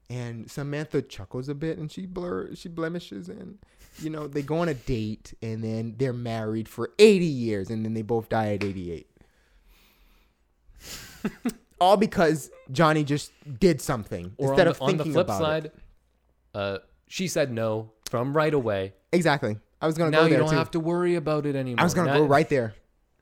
[0.08, 3.58] And Samantha chuckles a bit and she blur she blemishes and
[4.00, 7.84] you know, they go on a date and then they're married for 80 years and
[7.84, 9.06] then they both die at 88.
[11.80, 15.26] All because Johnny just did something Or instead on of the, on thinking the flip
[15.26, 15.44] about it.
[15.44, 15.72] side,
[16.54, 18.92] uh, she said no from right away.
[19.12, 19.58] Exactly.
[19.80, 20.56] I was gonna Now go you there don't too.
[20.56, 21.80] have to worry about it anymore.
[21.80, 22.74] I was gonna Now- go right there.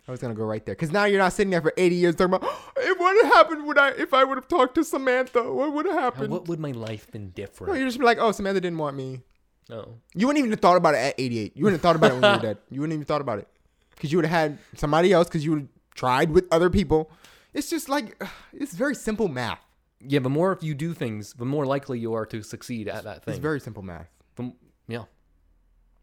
[0.07, 2.15] I was gonna go right there because now you're not sitting there for 80 years
[2.15, 2.43] talking about
[2.79, 5.53] "Hey, what would happen would I if I would have talked to Samantha?
[5.53, 6.33] What would have Now, happened?
[6.33, 7.79] What would my life been No, different?
[7.79, 9.21] you just be like, oh, Samantha didn't want me.
[9.69, 9.99] No.
[10.15, 11.55] You wouldn't even have thought about it at 88.
[11.55, 12.59] You wouldn't have thought about it when you were dead.
[12.71, 13.49] You wouldn't even thought about it
[13.95, 17.11] because you would have had somebody else because you would have tried with other people.
[17.53, 18.21] It's just like
[18.55, 19.61] it's very simple math.
[20.01, 23.25] Yeah, the more you do things, the more likely you are to succeed at that
[23.27, 23.33] thing.
[23.35, 24.09] It's very simple math.
[24.37, 24.53] The-
[24.87, 25.05] yeah.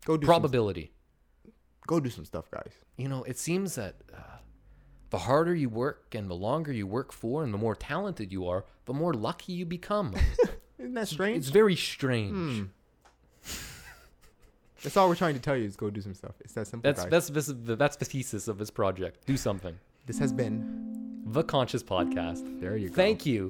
[0.05, 0.91] Go do Probability.
[1.43, 1.51] Some,
[1.87, 2.71] go do some stuff, guys.
[2.97, 4.19] You know, it seems that uh,
[5.09, 8.47] the harder you work and the longer you work for and the more talented you
[8.47, 10.15] are, the more lucky you become.
[10.79, 11.37] Isn't that strange?
[11.39, 12.31] it's very strange.
[12.33, 12.63] Hmm.
[14.83, 16.35] That's all we're trying to tell you is go do some stuff.
[16.41, 17.09] It's that simple, That's guys.
[17.09, 19.25] that's this, that's the thesis of this project.
[19.25, 19.75] Do something.
[20.05, 21.23] this has been.
[21.27, 22.59] The Conscious Podcast.
[22.61, 22.95] There you go.
[22.95, 23.49] Thank you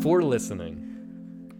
[0.00, 1.54] for listening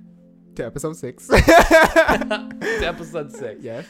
[0.57, 1.27] to episode six.
[1.29, 3.63] to episode six.
[3.63, 3.87] yes.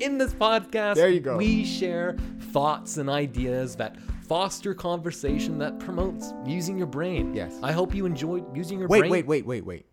[0.00, 1.36] In this podcast, There you go.
[1.36, 2.16] we share
[2.52, 7.34] thoughts and ideas that foster conversation that promotes using your brain.
[7.34, 7.58] Yes.
[7.62, 9.10] I hope you enjoyed using your Wait, brain.
[9.10, 9.80] wait, wait, wait, wait.
[9.80, 9.86] Wait.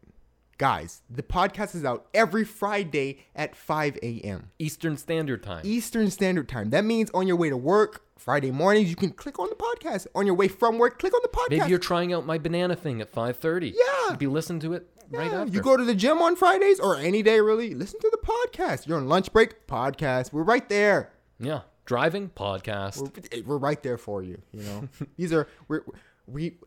[0.58, 4.50] Guys, the podcast is out every Friday at 5 a.m.
[4.58, 5.62] Eastern Standard Time.
[5.64, 6.72] Eastern Standard Time.
[6.72, 10.08] That means on your way to work, Friday mornings, you can click on the podcast.
[10.16, 11.50] On your way from work, click on the podcast.
[11.60, 13.68] Maybe you're trying out my banana thing at 5:30.
[13.68, 13.74] Yeah.
[14.06, 15.54] If You'd be listening to it right Yeah, after.
[15.54, 18.88] You go to the gym on Fridays or any day really, listen to the podcast.
[18.88, 20.32] You're on lunch break, podcast.
[20.34, 21.12] We're right there.
[21.40, 21.62] yeah.
[21.86, 23.00] Driving podcast.
[23.34, 24.90] We're, we're right there for you, you know.
[25.18, 25.84] These are we're
[26.28, 26.58] we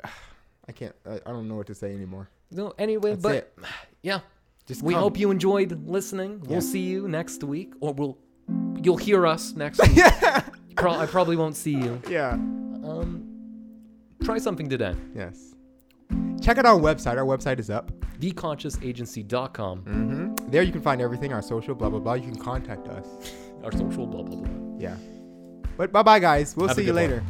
[0.66, 2.30] I can't I, I don't know what to say anymore.
[2.50, 3.58] no, anyway, That's but it.
[4.02, 4.20] yeah.
[4.66, 5.02] Just we come.
[5.02, 6.40] hope you enjoyed listening.
[6.40, 6.60] We'll Yeah.
[6.60, 8.16] see you next week or we'll
[8.82, 10.02] you'll hear us next week.
[10.76, 12.00] Pro- I probably won't see you.
[12.08, 12.32] Yeah.
[12.32, 13.26] Um
[14.24, 14.94] try something today.
[15.14, 15.49] Yes.
[16.40, 17.16] Check out our website.
[17.18, 17.90] Our website is up.
[18.18, 19.78] theconsciousagency.com.
[19.80, 22.14] hmm There you can find everything, our social, blah, blah, blah.
[22.14, 23.06] You can contact us.
[23.64, 24.50] Our social blah blah blah.
[24.78, 24.96] Yeah.
[25.76, 26.56] But bye bye, guys.
[26.56, 27.10] We'll Have see you good one.
[27.10, 27.24] later.